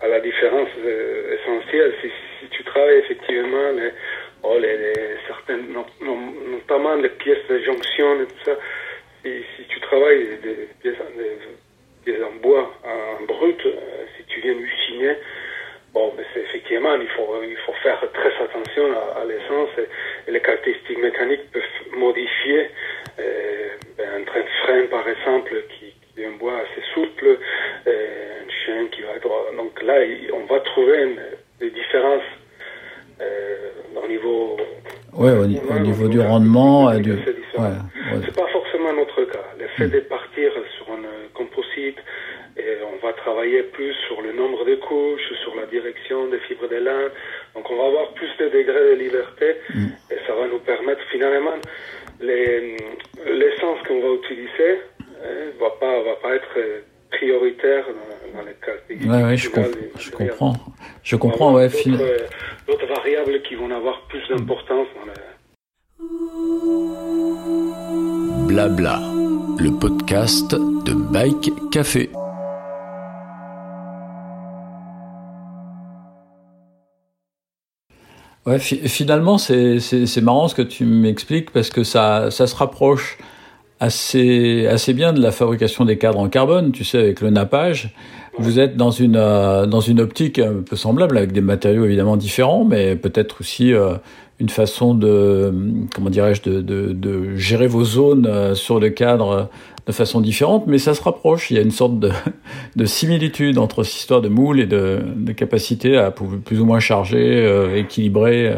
à 0.01 0.07
la 0.07 0.19
différence 0.21 0.69
euh, 0.83 1.35
essentielle. 1.35 1.93
Si, 2.01 2.09
tu 2.51 2.63
travailles 2.63 2.99
effectivement 2.99 3.71
les, 3.75 3.91
oh, 4.43 4.57
les, 4.59 4.93
certaines, 5.27 5.71
no- 5.71 5.85
no- 6.01 6.33
notamment 6.51 6.95
les 6.95 7.09
pièces 7.09 7.45
de 7.49 7.59
jonction 7.59 8.21
et 8.21 8.25
tout 8.25 8.43
ça, 8.45 8.51
si, 9.23 9.63
tu 9.67 9.79
travailles 9.81 10.25
des, 10.43 10.67
pièces, 10.81 10.95
en 12.23 12.41
bois, 12.41 12.73
en 12.83 13.23
brut, 13.25 13.59
euh, 13.65 13.71
si 14.17 14.23
tu 14.27 14.41
viens 14.41 14.53
luciner, 14.53 15.15
Bon, 15.93 16.13
mais 16.15 16.23
effectivement, 16.43 16.95
il 16.95 17.07
faut, 17.09 17.41
il 17.43 17.57
faut 17.65 17.73
faire 17.81 17.99
très 18.13 18.31
attention 18.43 18.83
à, 18.93 19.21
à 19.21 19.25
l'essence 19.25 19.69
et, 19.77 20.29
et 20.29 20.31
les 20.31 20.39
caractéristiques 20.39 21.01
mécaniques 21.01 21.49
peuvent 21.51 21.97
modifier 21.97 22.69
euh, 23.19 23.69
ben, 23.97 24.07
un 24.21 24.23
train 24.23 24.41
de 24.41 24.49
frein, 24.63 24.85
par 24.91 25.07
exemple, 25.09 25.51
qui, 25.69 25.93
qui 26.13 26.21
est 26.21 26.27
un 26.27 26.37
bois 26.37 26.53
assez 26.57 26.81
souple, 26.93 27.37
euh, 27.87 28.33
un 28.45 28.49
chien 28.65 28.87
qui 28.91 29.01
va 29.01 29.13
être... 29.15 29.29
Donc 29.57 29.81
là, 29.81 29.95
on 30.33 30.45
va 30.53 30.59
trouver 30.59 31.03
une- 31.03 31.19
des 31.59 31.71
différences 31.71 32.23
euh, 33.21 33.69
au 34.03 34.07
niveau... 34.07 34.57
Ouais, 35.13 35.31
au, 35.31 35.45
ni- 35.47 35.59
au 35.69 35.79
niveau 35.79 36.07
du 36.07 36.21
rendement, 36.21 36.91
du. 36.99 37.11
Ouais, 37.13 37.17
ouais. 37.57 38.21
C'est 38.25 38.35
pas 38.35 38.47
forcément 38.47 38.93
notre 38.93 39.23
cas 39.25 39.43
sur 40.77 40.91
un 40.93 41.03
euh, 41.03 41.27
composite, 41.33 41.97
et 42.57 42.77
on 42.85 43.05
va 43.05 43.13
travailler 43.29 43.63
plus 43.63 43.93
sur 44.07 44.21
le 44.21 44.31
nombre 44.33 44.65
de 44.65 44.75
couches, 44.75 45.29
sur 45.43 45.53
la 45.55 45.65
direction 45.67 46.27
des 46.29 46.39
fibres 46.47 46.67
de 46.69 46.77
lin. 46.77 47.09
Donc 47.55 47.69
on 47.71 47.77
va 47.77 47.85
avoir 47.91 48.07
plus 48.13 48.29
de 48.39 48.45
degrés 48.49 48.85
de 48.91 48.95
liberté 49.05 49.47
et 50.13 50.17
ça 50.25 50.33
va 50.39 50.47
nous 50.47 50.59
permettre 50.59 51.01
finalement 51.11 51.57
les- 52.21 52.75
l'essence 53.41 53.79
qu'on 53.87 54.01
va 54.01 54.11
utiliser 54.21 54.71
euh, 55.23 55.51
va 55.59 55.69
pas 55.79 56.01
va 56.09 56.15
pas 56.23 56.35
être 56.35 56.55
prioritaire 57.11 57.85
dans, 57.87 58.39
dans 58.39 58.45
les 58.47 58.53
caractéristiques 58.65 59.11
Ouais, 59.11 59.23
ouais, 59.23 59.37
je, 59.37 59.49
comp- 59.49 59.77
je 59.99 60.11
comprends. 60.11 60.55
Je 61.03 61.15
comprends, 61.15 61.53
ouais. 61.55 61.67
d'autres, 61.69 62.01
euh, 62.01 62.17
D'autres 62.67 62.87
variables 62.87 63.41
qui 63.43 63.55
vont 63.55 63.69
avoir 63.71 64.01
plus 64.07 64.21
d'importance 64.29 64.87
dans 64.97 65.05
le, 65.11 65.13
Blabla, 68.47 68.99
le 69.59 69.71
podcast 69.79 70.51
de 70.87 70.93
Bike 71.13 71.51
Café. 71.71 72.09
Ouais, 78.49 78.57
fi- 78.57 78.87
finalement, 78.89 79.37
c'est 79.37 80.21
marrant 80.21 80.47
ce 80.47 80.55
que 80.55 80.63
tu 80.63 80.83
m'expliques 80.83 81.51
parce 81.51 81.69
que 81.69 81.83
ça, 81.83 82.31
ça 82.31 82.47
se 82.47 82.55
rapproche 82.55 83.19
assez, 83.79 84.65
assez 84.65 84.93
bien 84.93 85.13
de 85.13 85.21
la 85.21 85.31
fabrication 85.31 85.85
des 85.85 85.99
cadres 85.99 86.17
en 86.19 86.29
carbone, 86.29 86.71
tu 86.71 86.83
sais, 86.83 86.97
avec 86.97 87.21
le 87.21 87.29
nappage. 87.29 87.93
Vous 88.39 88.59
êtes 88.59 88.75
dans 88.77 88.91
une, 88.91 89.17
euh, 89.17 89.65
dans 89.65 89.81
une 89.81 89.99
optique 89.99 90.39
un 90.39 90.63
peu 90.67 90.75
semblable, 90.75 91.17
avec 91.17 91.31
des 91.31 91.41
matériaux 91.41 91.85
évidemment 91.85 92.17
différents, 92.17 92.63
mais 92.65 92.95
peut-être 92.95 93.41
aussi 93.41 93.73
euh, 93.73 93.95
une 94.39 94.49
façon 94.49 94.95
de, 94.95 95.53
comment 95.93 96.09
dirais-je, 96.09 96.41
de, 96.43 96.61
de, 96.61 96.93
de 96.93 97.35
gérer 97.35 97.67
vos 97.67 97.83
zones 97.83 98.25
euh, 98.25 98.55
sur 98.55 98.79
le 98.79 98.89
cadre 98.89 99.29
euh, 99.31 99.43
de 99.87 99.91
façon 99.91 100.21
différente, 100.21 100.65
mais 100.67 100.77
ça 100.77 100.93
se 100.93 101.01
rapproche. 101.03 101.51
Il 101.51 101.57
y 101.57 101.59
a 101.59 101.63
une 101.63 101.71
sorte 101.71 101.99
de, 101.99 102.11
de 102.75 102.85
similitude 102.85 103.57
entre 103.57 103.83
cette 103.83 103.97
histoire 104.01 104.21
de 104.21 104.29
moule 104.29 104.59
et 104.59 104.67
de, 104.67 104.99
de 105.15 105.31
capacité 105.33 105.97
à 105.97 106.11
plus 106.11 106.61
ou 106.61 106.65
moins 106.65 106.79
charger, 106.79 107.43
euh, 107.45 107.75
équilibrer 107.75 108.47
euh, 108.47 108.55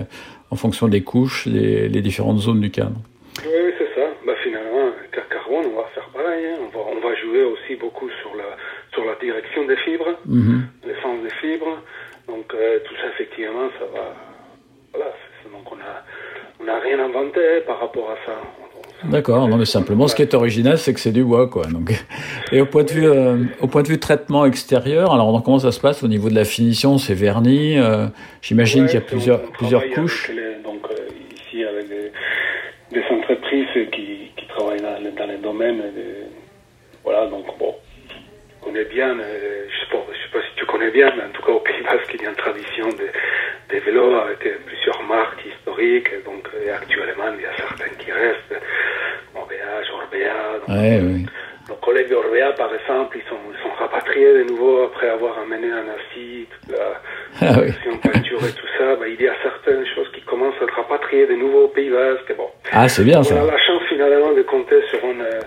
en 0.51 0.55
fonction 0.57 0.87
des 0.87 1.01
couches, 1.01 1.47
les, 1.47 1.89
les 1.89 2.01
différentes 2.01 2.39
zones 2.39 2.59
du 2.61 2.69
cadre. 2.69 2.97
Oui, 3.43 3.49
oui, 3.65 3.71
c'est 3.79 3.99
ça. 3.99 4.07
Bah, 4.27 4.33
finalement, 4.43 4.91
car 5.13 5.27
carbone, 5.29 5.71
on 5.73 5.77
va 5.77 5.87
faire 5.95 6.09
pareil. 6.13 6.45
hein. 6.45 6.57
On, 6.67 6.77
va, 6.77 6.83
on 6.91 6.99
va 6.99 7.15
jouer 7.15 7.43
aussi 7.45 7.79
beaucoup 7.79 8.09
sur 8.21 8.35
la, 8.35 8.49
sur 8.93 9.05
la 9.05 9.10
direction 9.21 9.65
des 9.65 9.77
fibres, 9.77 10.17
Mhm. 10.25 10.63
l'essence 10.87 11.23
des 11.23 11.33
fibres. 11.41 11.77
Donc, 12.27 12.45
euh, 12.53 12.79
tout 12.85 12.95
ça, 12.95 13.07
effectivement, 13.13 13.69
ça 13.79 13.85
va. 13.93 14.13
Voilà. 14.93 15.11
Donc, 15.51 15.71
on 15.71 15.75
a, 15.75 16.03
on 16.59 16.63
n'a 16.65 16.79
rien 16.79 16.99
inventé 17.03 17.61
par 17.65 17.79
rapport 17.79 18.09
à 18.11 18.15
ça. 18.25 18.37
D'accord, 19.03 19.47
non 19.47 19.57
mais 19.57 19.65
simplement 19.65 20.07
ce 20.07 20.15
qui 20.15 20.21
est 20.21 20.35
original 20.35 20.77
c'est 20.77 20.93
que 20.93 20.99
c'est 20.99 21.11
du 21.11 21.23
bois 21.23 21.47
quoi. 21.49 21.65
Donc 21.65 21.91
et 22.51 22.61
au 22.61 22.67
point 22.67 22.83
de 22.83 22.91
vue 22.91 23.07
euh, 23.09 23.45
au 23.59 23.65
point 23.65 23.81
de 23.81 23.87
vue 23.87 23.97
traitement 23.99 24.45
extérieur, 24.45 25.11
alors 25.11 25.41
comment 25.43 25.57
ça 25.57 25.71
se 25.71 25.79
passe 25.79 26.03
au 26.03 26.07
niveau 26.07 26.29
de 26.29 26.35
la 26.35 26.45
finition, 26.45 26.99
c'est 26.99 27.15
verni, 27.15 27.79
euh, 27.79 28.05
j'imagine 28.43 28.83
Ouais, 28.83 28.89
qu'il 28.89 28.99
y 28.99 29.01
a 29.01 29.05
plusieurs 29.05 29.41
plusieurs 29.53 29.89
couches. 29.89 30.29
les- 30.29 30.61
donc, 30.63 30.85
ici, 31.35 31.63
avec 31.63 31.89
des, 31.89 32.11
des 32.93 33.03
entreprises 33.09 33.73
qui, 33.91 34.29
qui 34.37 34.45
travaillent 34.49 34.81
dans, 34.81 34.99
le- 35.03 35.11
dans 35.17 35.25
les 35.25 35.37
domaines. 35.37 35.81
voilà, 37.03 37.25
donc 37.25 37.45
connais 38.71 38.85
bien, 38.85 39.19
euh, 39.19 39.65
je 39.69 39.79
sais 39.79 39.91
je 39.91 40.17
sais 40.17 40.31
pas 40.31 40.39
si 40.47 40.55
tu 40.55 40.65
connais 40.65 40.91
bien, 40.91 41.11
mais 41.17 41.23
en 41.23 41.29
tout 41.29 41.41
cas 41.43 41.51
au 41.51 41.59
Pays 41.59 41.81
Basque, 41.83 42.09
il 42.13 42.21
y 42.21 42.25
a 42.25 42.29
une 42.29 42.35
tradition 42.35 42.87
de, 42.87 43.07
des 43.69 43.79
vélos 43.79 44.15
avec 44.15 44.45
euh, 44.45 44.55
plusieurs 44.65 45.03
marques 45.03 45.43
historiques. 45.45 46.09
Donc, 46.25 46.47
euh, 46.55 46.73
actuellement, 46.73 47.25
il 47.35 47.41
y 47.41 47.45
a 47.45 47.55
certaines 47.57 47.95
qui 47.97 48.11
restent. 48.11 48.55
Orbea, 49.35 49.81
Orbea. 49.93 50.59
donc, 50.59 50.69
Ouais, 50.69 50.99
oui. 51.03 51.25
nos 51.69 51.75
collègues 51.75 52.09
d'Orbea, 52.09 52.53
par 52.53 52.73
exemple, 52.73 53.17
ils 53.17 53.29
sont, 53.29 53.37
ils 53.53 53.61
sont 53.61 53.73
rapatriés 53.77 54.33
de 54.39 54.43
nouveau 54.43 54.83
après 54.83 55.09
avoir 55.09 55.37
amené 55.39 55.67
en 55.73 55.85
Asie 55.91 56.47
toute 56.61 56.77
la 56.77 57.01
Ah 57.41 57.59
oui. 57.61 57.71
peinture 58.01 58.39
et 58.39 58.51
tout 58.53 58.67
ça. 58.77 58.95
Bah, 58.95 59.07
il 59.07 59.21
y 59.21 59.27
a 59.27 59.35
certaines 59.43 59.85
choses 59.95 60.09
qui 60.13 60.21
commencent 60.21 60.55
à 60.61 60.63
être 60.63 60.75
rapatriées 60.75 61.27
de 61.27 61.35
nouveau 61.35 61.65
au 61.65 61.67
Pays 61.69 61.89
Basque. 61.89 62.33
Bon, 62.37 62.49
Ah 62.71 62.87
c'est 62.87 63.03
bien 63.03 63.17
on 63.17 63.21
a 63.21 63.23
ça. 63.23 63.35
la 63.43 63.57
chance 63.59 63.83
finalement 63.89 64.31
de 64.33 64.41
compter 64.43 64.81
sur 64.89 65.03
un, 65.05 65.19
euh, 65.19 65.39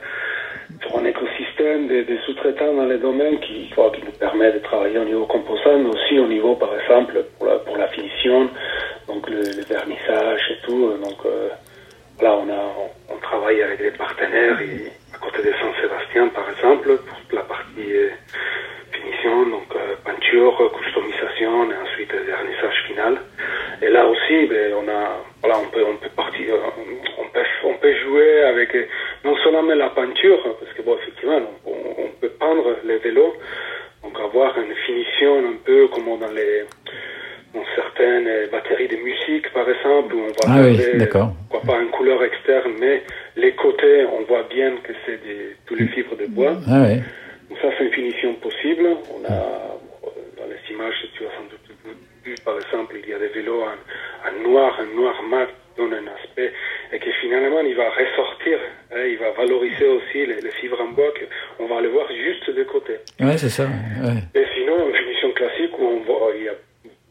sur 0.81 0.99
un 0.99 1.05
écosystème 1.05 1.89
de, 1.89 2.03
de 2.03 2.17
sous-traitants 2.27 2.75
dans 2.75 2.87
les 2.87 2.99
domaines 2.99 3.39
qui, 3.41 3.71
qui 3.71 4.05
nous 4.05 4.13
permet 4.19 4.53
de 4.53 4.59
travailler 4.59 4.99
au 4.99 5.05
niveau 5.05 5.27
composant, 5.27 5.79
mais 5.79 5.91
aussi 5.91 6.19
au 6.19 6.27
niveau, 6.27 6.55
par 6.57 6.71
exemple, 6.79 7.25
pour 7.39 7.47
la, 7.47 7.57
pour 7.59 7.77
la 7.77 7.89
finition, 7.89 8.49
donc 9.07 9.29
le, 9.29 9.41
le 9.41 9.65
vernissage 9.69 10.41
et 10.51 10.67
tout. 10.67 10.93
Donc 11.03 11.19
euh, 11.27 11.49
là, 12.21 12.37
on, 12.37 12.49
a, 12.51 13.15
on, 13.15 13.19
travaille 13.19 13.63
avec 13.63 13.79
des 13.81 13.91
partenaires 13.93 14.61
et, 14.61 14.93
à 15.15 15.19
côté 15.19 15.39
de 15.49 15.53
Saint-Sébastien, 15.53 16.29
par 16.29 16.49
exemple, 16.51 16.99
pour 16.99 17.37
la 17.37 17.43
partie 17.43 17.93
euh, 17.93 18.11
finition, 18.93 19.47
donc 19.47 19.75
euh, 19.77 19.95
peinture, 20.05 20.73
customisation 20.79 21.71
et 21.71 21.77
ensuite 21.77 22.13
le 22.13 22.21
vernissage 22.21 22.85
final. 22.87 23.19
Et 23.83 23.89
là 23.89 24.07
aussi, 24.07 24.47
ben, 24.47 24.75
on 24.75 24.89
a, 24.89 25.23
voilà, 25.41 25.59
on 25.59 25.69
peut, 25.71 25.85
on 25.87 25.97
peut 25.97 26.11
partir, 26.15 26.55
on 27.19 27.29
peut, 27.29 27.41
on 27.65 27.75
peut 27.75 27.95
jouer 28.05 28.43
avec 28.43 28.75
non 29.25 29.37
seulement 29.43 29.63
la 29.75 29.91
peinture, 29.91 30.43
parce 30.61 30.73
que 30.75 30.83
bon, 30.83 30.97
effectivement, 31.01 31.41
on, 31.67 31.71
on 32.05 32.09
peut 32.21 32.29
peindre 32.39 32.77
les 32.85 32.99
vélos, 32.99 33.35
donc 34.03 34.19
avoir 34.21 34.57
une 34.59 34.75
finition 34.87 35.39
un 35.39 35.57
peu 35.65 35.89
comme 35.89 36.05
dans 36.19 36.31
les, 36.33 36.65
dans 37.55 37.65
certaines 37.75 38.29
batteries 38.51 38.89
de 38.89 38.97
musique, 38.97 39.51
par 39.53 39.69
exemple, 39.69 40.15
où 40.15 40.21
on 40.21 40.27
va 40.27 40.55
Ah 40.59 40.63
oui, 40.63 40.79
d'accord. 40.99 41.33
pas 41.67 41.81
une 41.81 41.89
couleur 41.91 42.23
externe, 42.23 42.73
mais 42.79 43.03
les 43.37 43.53
côtés, 43.53 44.05
on 44.07 44.23
voit 44.25 44.43
bien 44.51 44.77
que 44.83 44.93
c'est 45.07 45.23
des, 45.25 45.57
tous 45.67 45.75
les 45.75 45.87
fibres 45.89 46.17
de 46.17 46.27
bois. 46.27 46.57
Ah 46.69 46.83
ouais. 46.83 47.01
Donc 47.49 47.59
ça, 47.63 47.69
c'est 47.79 47.85
une 47.85 47.93
finition 47.93 48.35
possible. 48.35 48.87
On 49.15 49.25
a, 49.25 49.79
dans 50.37 50.47
les 50.49 50.75
images, 50.75 50.95
tu 51.15 51.25
as 51.25 51.31
sans 51.31 51.45
doute 51.45 51.97
vu, 52.25 52.35
par 52.45 52.57
exemple, 52.57 52.97
il 53.03 53.09
y 53.09 53.15
a 53.15 53.19
des 53.19 53.29
vélos 53.29 53.63
en, 53.63 54.29
en 54.29 54.49
noir, 54.51 54.79
un 54.81 54.95
noir 54.97 55.23
mat 55.23 55.49
donne 55.77 55.93
un 55.95 56.07
aspect, 56.23 56.53
il 57.75 57.77
va 57.77 57.91
ressortir, 57.91 58.59
hein, 58.95 59.03
il 59.05 59.19
va 59.19 59.33
valoriser 59.33 59.89
aussi 59.89 60.27
les, 60.27 60.41
les 60.41 60.51
fibres 60.61 60.81
en 60.81 60.93
bois, 60.93 61.13
on 61.59 61.67
va 61.67 61.81
les 61.81 61.89
voir 61.89 62.07
juste 62.09 62.49
de 62.55 62.63
côté. 62.63 62.95
Ouais, 63.19 63.37
c'est 63.37 63.49
ça. 63.49 63.65
Ouais. 63.65 64.23
Et 64.41 64.45
sinon, 64.55 64.89
une 64.89 64.95
finition 64.95 65.33
classique 65.33 65.77
où 65.79 65.85
on 65.85 66.01
voit, 66.05 66.31
il 66.37 66.45
y 66.45 66.49
a 66.49 66.55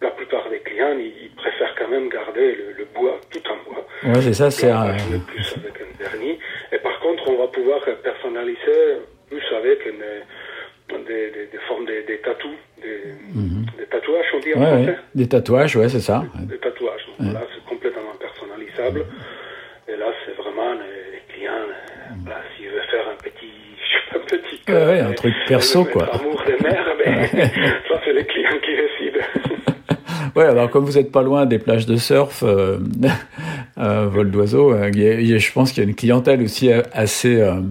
la 0.01 0.11
plupart 0.11 0.49
des 0.49 0.59
clients, 0.59 0.95
ils, 0.97 1.11
ils 1.25 1.31
préfèrent 1.35 1.75
quand 1.77 1.89
même 1.89 2.07
garder 2.07 2.55
le, 2.55 2.65
le 2.77 2.85
bois 2.95 3.19
tout 3.29 3.43
en 3.51 3.57
bois. 3.69 3.85
Ouais, 4.05 4.21
c'est 4.21 4.33
ça, 4.33 4.49
c'est 4.51 4.69
un- 4.71 4.95
plus 5.27 5.53
avec 5.57 5.75
un 5.81 6.03
vernis. 6.03 6.39
Et 6.71 6.77
par 6.77 6.97
contre, 7.01 7.27
on 7.29 7.37
va 7.37 7.47
pouvoir 7.47 7.81
personnaliser 8.03 8.99
plus 9.29 9.43
avec 9.57 9.85
une- 9.85 10.23
des, 11.07 11.31
des, 11.31 11.45
des 11.47 11.57
formes 11.67 11.85
de 11.85 12.05
des 12.07 12.19
tatous, 12.19 12.55
des, 12.81 13.01
des 13.77 13.85
tatouages, 13.87 14.25
on 14.35 14.39
dit 14.39 14.53
en 14.53 14.59
Mhm. 14.59 14.63
ouais, 14.63 14.69
français. 14.83 14.91
ouais. 14.91 14.97
Des 15.15 15.27
tatouages, 15.27 15.75
ouais, 15.75 15.89
c'est 15.89 15.99
ça. 15.99 16.23
Des 16.39 16.57
tatouages. 16.57 17.05
Donc 17.07 17.15
Voilà, 17.31 17.45
c'est 17.53 17.65
complètement 17.65 18.13
personnalisable. 18.19 19.05
Et 19.87 19.95
là, 19.97 20.05
c'est 20.25 20.33
vraiment 20.41 20.73
les, 20.73 21.11
les 21.15 21.21
clients, 21.33 21.51
euh, 21.51 22.13
voilà, 22.23 22.41
s'ils 22.55 22.69
veulent 22.69 22.89
faire 22.91 23.07
un 23.09 23.15
petit, 23.15 23.51
je 23.75 23.83
sais 23.91 24.03
pas, 24.11 24.17
un 24.17 24.37
petit 24.39 24.61
Ouais, 24.71 24.85
ouais, 24.85 24.99
un 25.01 25.09
mais- 25.09 25.12
truc 25.31 25.33
perso, 25.47 25.83
mais 25.85 25.91
quoi. 25.91 26.09
L'amour 26.13 26.43
des 26.45 26.63
mères, 26.63 26.95
mais 27.05 27.27
ça, 27.87 28.01
c'est 28.05 28.13
les 28.13 28.25
clients 28.25 28.59
qui 28.63 28.71
décident. 28.75 29.25
Ouais, 30.35 30.45
alors 30.45 30.71
comme 30.71 30.83
vous 30.83 30.93
n'êtes 30.97 31.11
pas 31.11 31.21
loin 31.21 31.45
des 31.45 31.59
plages 31.59 31.85
de 31.85 31.95
surf, 31.95 32.41
euh, 32.41 32.79
euh, 33.77 34.07
vol 34.09 34.31
d'oiseau. 34.31 34.73
Euh, 34.73 34.85
a- 34.87 35.37
je 35.37 35.51
pense 35.51 35.71
qu'il 35.71 35.83
y 35.83 35.85
a 35.85 35.89
une 35.89 35.95
clientèle 35.95 36.41
aussi 36.41 36.71
euh, 36.73 36.81
assez, 36.91 37.39
euh, 37.39 37.61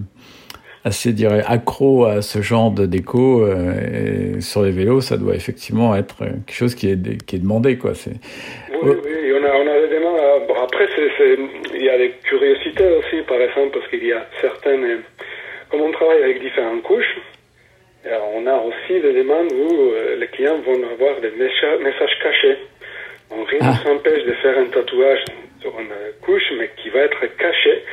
assez, 0.85 1.11
dirais, 1.11 1.43
accro 1.45 2.05
à 2.05 2.21
ce 2.21 2.41
genre 2.41 2.71
de 2.71 2.85
déco. 2.85 3.43
euh, 3.45 4.37
et 4.37 4.41
sur 4.41 4.61
les 4.63 4.71
vélos, 4.71 5.01
ça 5.01 5.17
doit 5.17 5.35
effectivement 5.35 5.93
être 5.93 6.21
euh, 6.21 6.27
quelque 6.45 6.55
chose 6.55 6.73
qui 6.73 6.89
est, 6.89 7.25
qui 7.25 7.35
est 7.35 7.39
demandé, 7.39 7.77
quoi. 7.77 7.95
C'est, 7.95 8.11
Oui, 8.81 8.91
oui, 9.03 9.33
on 9.33 9.43
a, 9.45 9.51
on 9.57 9.67
a 9.67 9.81
des 9.87 9.93
demandes. 9.95 10.19
euh, 10.19 10.47
bon, 10.47 10.55
après, 10.63 10.87
il 11.75 11.83
y 11.83 11.89
a 11.89 11.97
des 11.97 12.11
curiosités 12.23 12.87
aussi, 12.97 13.23
par 13.27 13.41
exemple, 13.41 13.71
parce 13.77 13.87
qu'il 13.89 14.05
y 14.05 14.13
a 14.13 14.25
certaines. 14.39 14.85
euh, 14.85 14.97
Comme 15.69 15.81
on 15.81 15.91
travaille 15.91 16.23
avec 16.23 16.39
différentes 16.41 16.83
couches, 16.83 17.17
euh, 18.05 18.19
on 18.35 18.45
a 18.47 18.55
aussi 18.57 18.99
des 18.99 19.13
demandes 19.13 19.51
où 19.51 19.91
euh, 19.93 20.15
les 20.17 20.27
clients 20.27 20.59
vont 20.61 20.81
avoir 20.91 21.19
des 21.21 21.31
messages, 21.31 22.19
cachés. 22.21 22.57
Donc, 23.29 23.47
rien 23.49 23.59
ne 23.59 23.65
Ah. 23.73 23.83
s'empêche 23.83 24.23
de 24.25 24.33
faire 24.33 24.57
un 24.57 24.65
tatouage 24.65 25.23
sur 25.61 25.79
une 25.79 25.89
couche, 26.21 26.51
mais 26.57 26.69
qui 26.81 26.89
va 26.89 27.01
être 27.01 27.25
caché, 27.37 27.83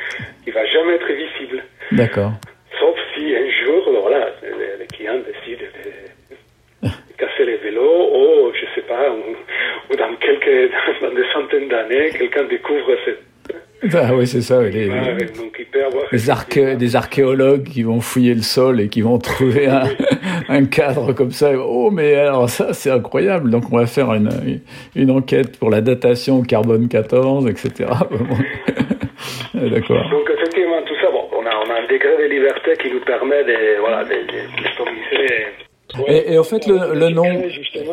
qui 0.43 0.51
va 0.51 0.65
jamais 0.65 0.95
être 0.95 1.11
visible. 1.11 1.63
d'accord. 1.93 2.31
Sauf 2.79 2.97
si 3.15 3.35
un 3.35 3.49
jour, 3.63 3.89
voilà, 4.01 4.29
les, 4.41 4.79
les 4.79 4.87
clients 4.87 5.19
décident 5.19 5.63
de, 6.83 6.87
de 6.87 7.13
casser 7.17 7.45
les 7.45 7.57
vélos, 7.57 8.09
ou 8.13 8.51
je 8.53 8.65
sais 8.75 8.85
pas, 8.87 9.09
ou, 9.11 9.35
ou 9.91 9.95
dans 9.95 10.13
quelques, 10.15 10.71
dans 11.01 11.13
des 11.13 11.25
centaines 11.33 11.67
d'années, 11.69 12.09
quelqu'un 12.11 12.43
découvre 12.45 12.95
cette. 13.05 13.21
Ah 13.93 14.13
oui, 14.15 14.27
c'est 14.27 14.41
ça. 14.41 14.61
les- 14.61 14.87
donc 14.87 15.57
arché- 16.29 16.75
des 16.77 16.95
archéologues 16.95 17.63
qui 17.63 17.83
vont 17.83 17.99
fouiller 18.01 18.35
le 18.35 18.41
sol 18.41 18.79
et 18.81 18.89
qui 18.89 19.01
vont 19.01 19.17
trouver 19.17 19.67
un, 19.67 19.83
un 20.49 20.65
cadre 20.65 21.13
comme 21.13 21.31
ça. 21.31 21.51
Oh, 21.57 21.89
mais 21.91 22.15
alors 22.15 22.49
ça, 22.49 22.73
c'est 22.73 22.91
incroyable. 22.91 23.49
Donc, 23.49 23.63
on 23.71 23.77
va 23.77 23.87
faire 23.87 24.13
une, 24.13 24.29
une 24.95 25.09
enquête 25.11 25.57
pour 25.57 25.69
la 25.69 25.81
datation 25.81 26.39
au 26.39 26.43
carbone 26.43 26.87
14, 26.89 27.47
etc. 27.47 27.89
D'accord. 29.53 30.09
Donc 30.09 30.29
effectivement, 30.33 30.81
tout 30.85 30.95
ça, 31.01 31.11
bon, 31.11 31.27
on 31.33 31.45
a, 31.45 31.49
on 31.65 31.69
a 31.69 31.75
un 31.81 31.87
degré 31.87 32.17
de 32.27 32.33
liberté 32.33 32.71
qui 32.81 32.91
nous 32.91 33.01
permet 33.01 33.43
de, 33.43 33.79
voilà, 33.79 34.03
de, 34.03 34.09
de. 34.09 36.07
Et, 36.07 36.33
et 36.33 36.37
au 36.37 36.43
fait, 36.43 36.65
le, 36.67 36.95
le 36.97 37.09
nom, 37.09 37.25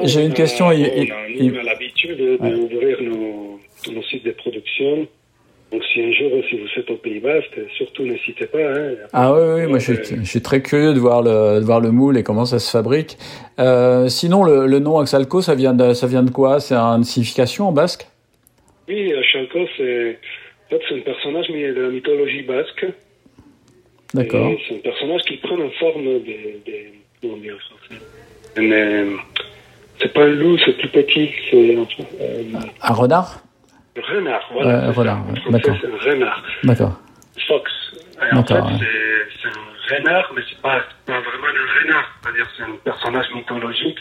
j'ai 0.04 0.22
une 0.22 0.28
on 0.28 0.32
a- 0.32 0.34
question. 0.34 0.66
on 0.68 0.72
il- 0.72 0.84
a, 0.86 0.94
il- 1.28 1.52
nous, 1.52 1.56
on 1.56 1.60
a 1.60 1.62
l'habitude 1.64 2.16
d'ouvrir 2.40 2.98
nos, 3.02 3.58
nos 3.92 4.02
sites 4.04 4.24
de 4.24 4.30
production. 4.32 5.06
Donc, 5.70 5.82
si 5.92 6.00
un 6.00 6.10
jour, 6.12 6.30
si 6.48 6.56
vous 6.58 6.66
êtes 6.78 6.90
au 6.90 6.96
Pays 6.96 7.20
Basque, 7.20 7.58
surtout 7.76 8.02
n'hésitez 8.04 8.46
pas. 8.46 8.58
Hein. 8.58 8.94
Ah 9.12 9.34
oui, 9.34 9.40
oui, 9.62 9.66
moi 9.66 9.78
je 9.78 9.92
suis, 10.02 10.16
je 10.16 10.24
suis 10.24 10.40
très 10.40 10.62
curieux 10.62 10.94
de 10.94 10.98
voir 10.98 11.20
le, 11.22 11.60
de 11.60 11.64
voir 11.64 11.80
le 11.80 11.90
moule 11.90 12.16
et 12.16 12.22
comment 12.22 12.46
ça 12.46 12.58
se 12.58 12.70
fabrique. 12.70 13.18
Euh, 13.58 14.08
sinon, 14.08 14.44
le, 14.44 14.66
le 14.66 14.78
nom 14.78 14.98
Axalco, 14.98 15.42
ça 15.42 15.54
vient 15.54 15.74
de, 15.74 15.92
ça 15.92 16.06
vient 16.06 16.22
de 16.22 16.30
quoi? 16.30 16.58
C'est 16.60 16.74
une 16.74 17.04
signification 17.04 17.68
en 17.68 17.72
basque? 17.72 18.06
Oui, 18.88 19.12
Chalco, 19.30 19.58
c'est 19.76 20.18
en 20.66 20.70
fait, 20.70 20.80
c'est 20.88 20.94
un 20.96 21.00
personnage 21.00 21.46
mais 21.52 21.68
de 21.72 21.80
la 21.82 21.88
mythologie 21.90 22.42
basque. 22.42 22.86
D'accord. 24.14 24.50
C'est 24.66 24.76
un 24.76 24.78
personnage 24.78 25.20
qui 25.22 25.36
prend 25.36 25.56
en 25.60 25.70
forme 25.78 26.04
de. 26.04 26.18
de 26.66 26.72
comment 27.20 27.36
dire 27.36 27.58
Un, 28.56 28.62
euh, 28.72 29.16
C'est 30.00 30.12
pas 30.14 30.22
un 30.22 30.28
loup, 30.28 30.56
c'est 30.64 30.76
plus 30.78 30.88
petit. 30.88 31.30
C'est 31.50 31.76
euh, 31.76 32.44
Un 32.80 32.94
renard? 32.94 33.42
un 33.44 33.47
renard. 34.00 34.48
Voilà, 34.52 34.86
ouais, 34.88 34.92
français, 34.92 35.50
d'accord. 35.50 35.76
c'est 35.80 35.86
un 36.08 36.12
renard. 36.12 36.42
D'accord. 36.64 37.00
Fox. 37.46 37.70
Et 38.20 38.34
en 38.34 38.44
fait, 38.44 38.54
D'accord, 38.54 38.66
ouais. 38.72 38.86
c'est 39.42 39.48
un 39.48 39.96
renard, 39.98 40.32
mais 40.34 40.42
c'est 40.48 40.60
pas, 40.60 40.80
pas 41.06 41.20
vraiment 41.20 41.46
un 41.46 41.82
renard. 41.84 42.04
C'est-à-dire, 42.22 42.46
c'est 42.56 42.62
un 42.64 42.76
personnage 42.84 43.26
mythologique 43.34 43.98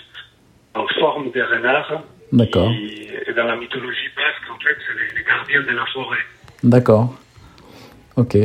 en 0.76 0.86
forme 1.00 1.32
de 1.32 1.42
renard. 1.42 2.02
D'accord. 2.32 2.70
Et 2.72 3.34
dans 3.34 3.46
la 3.46 3.56
mythologie 3.56 4.10
basque, 4.16 4.52
en 4.54 4.60
fait, 4.60 4.76
c'est 4.86 4.94
les, 4.94 5.20
les 5.20 5.26
gardiens 5.26 5.72
de 5.72 5.78
la 5.78 5.86
forêt. 5.88 6.18
D'accord. 6.64 7.14
Ok. 8.16 8.36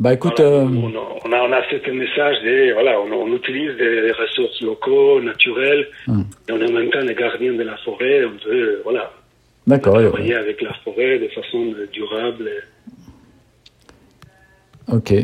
Bah 0.00 0.12
écoute, 0.12 0.38
Voilà. 0.40 0.56
euh, 0.56 0.64
on, 0.64 0.94
a, 0.94 1.18
on, 1.24 1.32
a, 1.32 1.36
on 1.48 1.52
a 1.52 1.62
ce 1.70 1.90
message 1.90 2.36
de, 2.42 2.72
voilà, 2.72 3.00
on, 3.00 3.10
on 3.12 3.34
utilise 3.34 3.76
des, 3.76 4.02
des 4.02 4.12
ressources 4.12 4.60
locaux, 4.62 5.20
naturelles, 5.20 5.88
Hmm. 6.06 6.22
et 6.48 6.52
on 6.52 6.60
est 6.60 6.70
en 6.70 6.72
même 6.72 6.90
temps 6.90 7.00
les 7.00 7.14
gardiens 7.16 7.52
de 7.54 7.62
la 7.64 7.76
forêt. 7.78 8.24
On 8.24 8.48
veut, 8.48 8.54
euh, 8.54 8.80
voilà, 8.84 9.10
d'accord. 9.68 9.94
ouais, 9.96 10.08
travailler 10.08 10.34
avec 10.34 10.60
la 10.62 10.74
forêt 10.84 11.18
de 11.18 11.28
façon 11.28 11.72
durable. 11.92 12.50
Ok. 14.92 15.14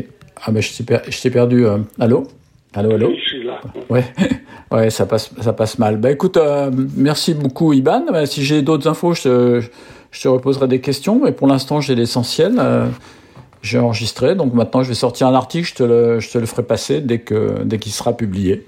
Ah 0.45 0.51
bah 0.51 0.61
je 0.61 1.21
t'ai 1.21 1.29
perdu. 1.31 1.65
euh, 1.65 1.77
Allô? 1.99 2.27
Allô, 2.73 2.91
allô? 2.91 3.11
Je 3.15 3.21
suis 3.21 3.43
là. 3.43 3.61
Ouais, 3.89 4.03
ouais, 4.71 4.89
ça 4.89 5.05
passe, 5.05 5.31
ça 5.41 5.53
passe 5.53 5.79
mal. 5.79 5.97
Bah 5.97 6.11
écoute, 6.11 6.37
euh, 6.37 6.69
merci 6.95 7.33
beaucoup 7.33 7.73
Iban. 7.73 8.05
Bah, 8.11 8.25
si 8.25 8.43
j'ai 8.43 8.61
d'autres 8.61 8.87
infos, 8.89 9.13
je 9.13 9.21
te, 9.23 9.61
je 10.11 10.21
te 10.21 10.27
reposerai 10.27 10.67
des 10.67 10.81
questions. 10.81 11.19
Mais 11.23 11.31
pour 11.31 11.47
l'instant, 11.47 11.81
j'ai 11.81 11.95
l'essentiel. 11.95 12.55
Euh, 12.59 12.85
j'ai 13.61 13.79
enregistré, 13.79 14.35
donc 14.35 14.53
maintenant 14.53 14.83
je 14.83 14.89
vais 14.89 14.93
sortir 14.95 15.25
un 15.27 15.33
article. 15.33 15.67
Je 15.67 15.73
te 15.73 15.83
le, 15.83 16.19
je 16.19 16.29
te 16.29 16.37
le 16.37 16.45
ferai 16.45 16.61
passer 16.63 17.01
dès 17.01 17.19
que, 17.19 17.63
dès 17.63 17.79
qu'il 17.79 17.91
sera 17.93 18.15
publié. 18.15 18.65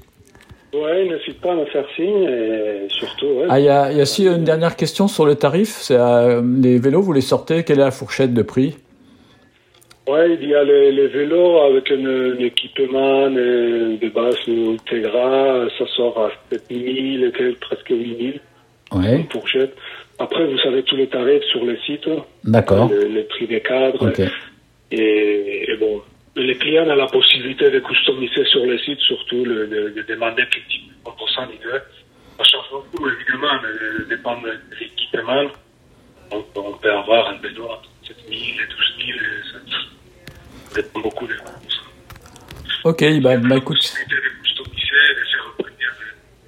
Ouais, 0.74 1.06
n'hésite 1.06 1.40
pas 1.42 1.54
à 1.54 1.56
me 1.56 1.66
faire 1.66 1.86
signe, 1.96 2.24
et 2.24 2.88
surtout, 2.90 3.26
ouais, 3.26 3.46
Ah, 3.50 3.60
il 3.60 3.66
y 3.66 3.70
a, 3.70 3.92
y 3.92 4.00
a 4.00 4.04
aussi 4.04 4.26
une 4.26 4.44
dernière 4.44 4.76
question 4.76 5.08
sur 5.08 5.26
le 5.26 5.36
tarif. 5.36 5.70
C'est 5.80 5.96
euh, 5.98 6.42
les 6.62 6.78
vélos, 6.78 7.02
vous 7.02 7.14
les 7.14 7.22
sortez 7.22 7.64
Quelle 7.64 7.80
est 7.80 7.84
la 7.84 7.92
fourchette 7.92 8.34
de 8.34 8.42
prix? 8.42 8.76
Ouais, 10.08 10.38
il 10.42 10.48
y 10.50 10.56
a 10.56 10.64
les, 10.64 10.92
les 10.92 11.08
vélos 11.08 11.58
avec 11.60 11.92
un, 11.92 12.38
équipement 12.40 13.30
de 13.30 14.10
base 14.10 14.36
ou 14.48 14.78
Tegra, 14.90 15.68
ça 15.78 15.86
sort 15.96 16.18
à 16.20 16.32
7000 16.52 17.24
et 17.26 17.32
quelques, 17.32 17.60
presque 17.60 17.90
8000, 17.90 18.40
Ouais, 18.94 19.16
une 19.18 19.30
fourchette. 19.30 19.76
Après, 20.20 20.46
vous 20.48 20.58
savez 20.60 20.84
tous 20.84 20.96
les 20.96 21.08
tarifs 21.08 21.44
sur 21.52 21.64
le 21.66 21.78
site, 21.86 22.08
d'accord. 22.46 22.90
le, 22.90 23.08
le 23.08 23.24
prix 23.26 23.48
des 23.48 23.60
cadres. 23.62 24.08
Ok. 24.10 24.22
Et, 24.92 25.72
et 25.72 25.78
bon, 25.78 26.02
les 26.42 26.58
clients 26.58 26.88
ont 26.88 26.96
la 26.96 27.08
possibilité 27.08 27.70
de 27.70 27.80
customiser 27.80 28.46
sur 28.46 28.66
le 28.66 28.78
site, 28.80 29.00
surtout 29.00 29.44
le, 29.44 29.68
de, 29.68 29.90
de 29.90 30.02
demander 30.04 30.44
quel 30.52 30.64
type 30.70 30.88
de 30.90 30.94
composant 31.04 31.48
veulent. 31.64 31.84
Ça 32.38 32.44
change 32.44 32.66
beaucoup, 32.72 33.10
évidemment, 33.10 33.60
dépend 34.10 34.42
de 34.42 34.52
l'équipement. 34.80 35.44
Donc, 36.32 36.46
on 36.56 36.74
peut 36.74 36.92
avoir 36.92 37.30
un 37.30 37.38
vélo 37.38 37.66
entre 37.66 37.90
7000 38.04 38.38
et 38.38 38.68
12000, 39.00 39.16
et 39.16 39.20
ça, 39.52 40.76
dépend 40.76 41.00
beaucoup 41.00 41.26
composants. 41.26 41.48
Ok, 42.84 43.04
bah, 43.22 43.38
bah 43.38 43.58
écoute. 43.58 43.94
de 44.10 44.16
de 44.16 45.64
revenir. 45.64 45.90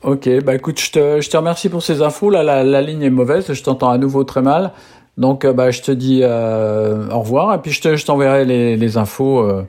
Ok, 0.03 0.43
bah 0.43 0.55
écoute, 0.55 0.79
je 0.79 0.91
te, 0.91 1.21
je 1.21 1.29
te 1.29 1.37
remercie 1.37 1.69
pour 1.69 1.81
ces 1.81 2.01
infos. 2.01 2.29
Là, 2.29 2.43
la, 2.43 2.63
la 2.63 2.81
ligne 2.81 3.03
est 3.03 3.09
mauvaise, 3.09 3.51
je 3.51 3.63
t'entends 3.63 3.89
à 3.89 3.97
nouveau 3.97 4.23
très 4.23 4.41
mal. 4.41 4.71
Donc, 5.19 5.45
euh, 5.45 5.53
bah, 5.53 5.69
je 5.69 5.81
te 5.81 5.91
dis 5.91 6.21
euh, 6.23 7.07
au 7.11 7.19
revoir 7.19 7.53
et 7.53 7.59
puis 7.59 7.71
je 7.71 7.81
te, 7.81 7.95
je 7.95 8.05
t'enverrai 8.05 8.45
les, 8.45 8.75
les 8.77 8.97
infos, 8.97 9.39
euh, 9.41 9.63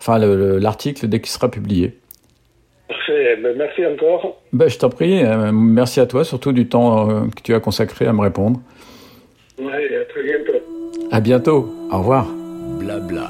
enfin 0.00 0.18
le- 0.18 0.34
le- 0.36 0.58
l'article 0.58 1.06
dès 1.06 1.20
qu'il 1.20 1.30
sera 1.30 1.50
publié. 1.50 1.98
Parfait, 2.88 3.36
ben, 3.42 3.54
merci 3.58 3.84
encore. 3.86 4.36
Bah, 4.52 4.68
je 4.68 4.78
t'en 4.78 4.88
prie, 4.88 5.22
merci 5.52 6.00
à 6.00 6.06
toi, 6.06 6.24
surtout 6.24 6.52
du 6.52 6.66
temps 6.68 7.26
que 7.36 7.42
tu 7.42 7.54
as 7.54 7.60
consacré 7.60 8.06
à 8.06 8.12
me 8.12 8.22
répondre. 8.22 8.58
Ouais, 9.60 9.66
à 10.00 10.04
très 10.10 10.22
bientôt. 10.22 10.58
À 11.12 11.20
bientôt, 11.20 11.74
au 11.92 11.98
revoir. 11.98 12.26
Blabla, 12.78 13.28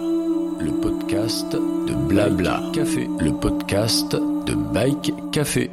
le 0.60 0.70
podcast 0.80 1.52
de 1.52 1.94
Blabla 2.08 2.60
Café, 2.72 3.06
le 3.20 3.32
podcast 3.32 4.12
de 4.14 4.54
Bike 4.72 5.12
Café. 5.32 5.70